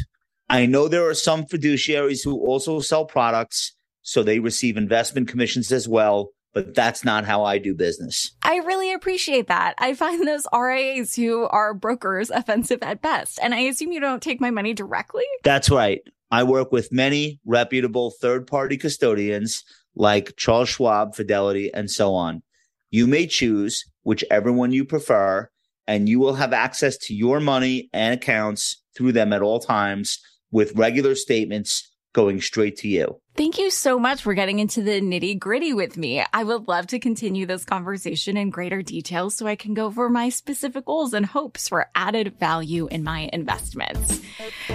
I 0.49 0.67
know 0.67 0.89
there 0.89 1.09
are 1.09 1.15
some 1.15 1.45
fiduciaries 1.45 2.25
who 2.25 2.45
also 2.45 2.81
sell 2.81 3.05
products, 3.05 3.77
so 4.03 4.23
they 4.23 4.41
receive 4.41 4.77
investment 4.77 5.29
commissions 5.29 5.71
as 5.71 5.87
well 5.87 6.31
but 6.59 6.75
that's 6.75 7.05
not 7.05 7.25
how 7.25 7.45
I 7.45 7.59
do 7.59 7.73
business. 7.73 8.33
I 8.43 8.57
really 8.57 8.93
appreciate 8.93 9.47
that. 9.47 9.77
I 9.79 9.95
find 9.95 10.27
those 10.27 10.45
RIAs 10.53 11.15
who 11.15 11.45
are 11.45 11.73
brokers 11.73 12.31
offensive 12.31 12.81
at 12.83 13.01
best. 13.01 13.39
And 13.41 13.55
I 13.55 13.61
assume 13.61 13.93
you 13.93 14.01
don't 14.01 14.21
take 14.21 14.41
my 14.41 14.51
money 14.51 14.75
directly? 14.75 15.23
That's 15.45 15.71
right. 15.71 16.01
I 16.33 16.43
work 16.43 16.73
with 16.73 16.91
many 16.91 17.39
reputable 17.47 18.11
third 18.11 18.49
party 18.49 18.77
custodians 18.77 19.63
like 19.95 20.35
Charles 20.37 20.69
Schwab, 20.69 21.15
Fidelity, 21.15 21.73
and 21.73 21.89
so 21.89 22.13
on. 22.13 22.43
You 22.91 23.07
may 23.07 23.29
choose 23.29 23.85
whichever 24.03 24.51
one 24.51 24.73
you 24.73 24.85
prefer, 24.85 25.49
and 25.87 26.09
you 26.09 26.19
will 26.19 26.35
have 26.35 26.53
access 26.53 26.97
to 26.99 27.15
your 27.15 27.39
money 27.39 27.89
and 27.93 28.15
accounts 28.15 28.83
through 28.97 29.13
them 29.13 29.33
at 29.33 29.43
all 29.43 29.61
times 29.61 30.19
with 30.51 30.75
regular 30.75 31.15
statements 31.15 31.89
going 32.13 32.41
straight 32.41 32.77
to 32.79 32.89
you. 32.89 33.21
Thank 33.37 33.59
you 33.59 33.71
so 33.71 33.99
much 33.99 34.23
for 34.23 34.35
getting 34.35 34.59
into 34.59 34.83
the 34.83 35.01
nitty 35.01 35.39
gritty 35.39 35.73
with 35.73 35.97
me. 35.97 36.25
I 36.33 36.43
would 36.43 36.67
love 36.67 36.89
to 36.89 36.99
continue 36.99 37.47
this 37.47 37.65
conversation 37.65 38.37
in 38.37 38.51
greater 38.51 38.83
detail 38.83 39.31
so 39.31 39.47
I 39.47 39.55
can 39.55 39.75
go 39.75 39.87
over 39.87 40.09
my 40.09 40.29
specific 40.29 40.87
goals 40.87 41.13
and 41.15 41.25
hopes 41.25 41.69
for 41.69 41.89
added 41.95 42.39
value 42.41 42.89
in 42.89 43.05
my 43.05 43.31
investments. 43.33 44.21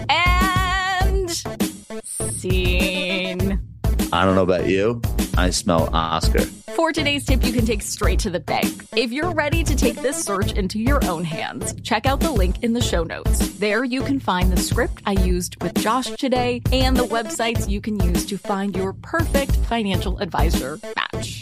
And 0.09 1.29
scene. 2.03 3.72
I 4.13 4.25
don't 4.25 4.35
know 4.35 4.43
about 4.43 4.69
you. 4.69 5.01
I 5.35 5.49
smell 5.49 5.89
Oscar. 5.91 6.41
For 6.75 6.93
today's 6.93 7.25
tip, 7.25 7.43
you 7.43 7.51
can 7.51 7.65
take 7.65 7.81
straight 7.81 8.19
to 8.19 8.29
the 8.29 8.39
bank. 8.39 8.85
If 8.95 9.11
you're 9.11 9.33
ready 9.33 9.63
to 9.63 9.75
take 9.75 9.95
this 9.95 10.23
search 10.23 10.53
into 10.53 10.77
your 10.77 11.03
own 11.05 11.23
hands, 11.23 11.73
check 11.81 12.05
out 12.05 12.19
the 12.19 12.31
link 12.31 12.63
in 12.63 12.73
the 12.73 12.81
show 12.81 13.03
notes. 13.03 13.57
There 13.57 13.83
you 13.83 14.03
can 14.03 14.19
find 14.19 14.51
the 14.51 14.57
script 14.57 15.01
I 15.07 15.13
used 15.13 15.59
with 15.63 15.73
Josh 15.79 16.11
today 16.11 16.61
and 16.71 16.95
the 16.95 17.07
websites 17.07 17.67
you 17.67 17.81
can 17.81 17.99
use 18.01 18.23
to 18.27 18.37
find 18.37 18.75
your 18.75 18.93
perfect 18.93 19.55
financial 19.55 20.19
advisor 20.19 20.79
match. 20.95 21.41